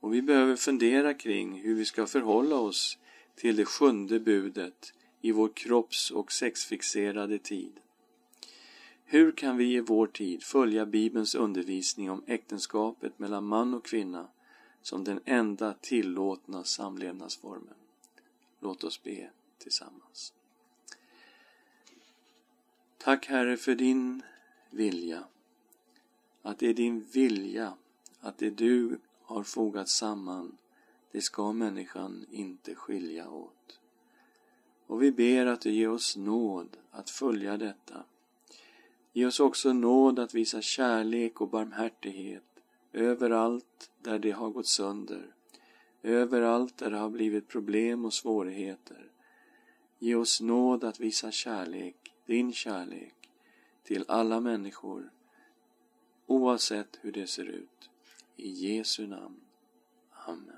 Och 0.00 0.14
vi 0.14 0.22
behöver 0.22 0.56
fundera 0.56 1.14
kring 1.14 1.60
hur 1.60 1.74
vi 1.74 1.84
ska 1.84 2.06
förhålla 2.06 2.56
oss 2.56 2.98
till 3.34 3.56
det 3.56 3.64
sjunde 3.64 4.20
budet 4.20 4.92
i 5.20 5.32
vår 5.32 5.48
kropps 5.48 6.10
och 6.10 6.32
sexfixerade 6.32 7.38
tid. 7.38 7.80
Hur 9.08 9.32
kan 9.32 9.56
vi 9.56 9.74
i 9.74 9.80
vår 9.80 10.06
tid 10.06 10.42
följa 10.42 10.86
Bibelns 10.86 11.34
undervisning 11.34 12.10
om 12.10 12.22
äktenskapet 12.26 13.18
mellan 13.18 13.46
man 13.46 13.74
och 13.74 13.84
kvinna 13.84 14.28
som 14.82 15.04
den 15.04 15.20
enda 15.24 15.74
tillåtna 15.80 16.64
samlevnadsformen? 16.64 17.74
Låt 18.60 18.84
oss 18.84 19.02
be 19.02 19.30
tillsammans. 19.58 20.32
Tack 22.98 23.26
Herre 23.26 23.56
för 23.56 23.74
din 23.74 24.22
vilja. 24.70 25.24
Att 26.42 26.58
det 26.58 26.66
är 26.66 26.74
din 26.74 27.00
vilja, 27.12 27.74
att 28.20 28.38
det 28.38 28.50
du 28.50 28.98
har 29.22 29.42
fogat 29.42 29.88
samman, 29.88 30.56
det 31.12 31.20
ska 31.20 31.52
människan 31.52 32.26
inte 32.30 32.74
skilja 32.74 33.30
åt. 33.30 33.80
Och 34.86 35.02
vi 35.02 35.12
ber 35.12 35.46
att 35.46 35.60
du 35.60 35.70
ger 35.70 35.88
oss 35.88 36.16
nåd 36.16 36.76
att 36.90 37.10
följa 37.10 37.56
detta. 37.56 38.04
Ge 39.16 39.26
oss 39.26 39.40
också 39.40 39.72
nåd 39.72 40.18
att 40.18 40.34
visa 40.34 40.62
kärlek 40.62 41.40
och 41.40 41.48
barmhärtighet 41.48 42.44
överallt 42.92 43.90
där 44.02 44.18
det 44.18 44.30
har 44.30 44.50
gått 44.50 44.66
sönder, 44.66 45.34
överallt 46.02 46.78
där 46.78 46.90
det 46.90 46.96
har 46.96 47.10
blivit 47.10 47.48
problem 47.48 48.04
och 48.04 48.14
svårigheter. 48.14 49.10
Ge 49.98 50.14
oss 50.14 50.40
nåd 50.40 50.84
att 50.84 51.00
visa 51.00 51.30
kärlek, 51.30 51.96
din 52.26 52.52
kärlek, 52.52 53.14
till 53.82 54.04
alla 54.08 54.40
människor, 54.40 55.10
oavsett 56.26 56.98
hur 57.00 57.12
det 57.12 57.26
ser 57.26 57.46
ut. 57.46 57.90
I 58.36 58.48
Jesu 58.48 59.06
namn. 59.06 59.40
Amen. 60.26 60.55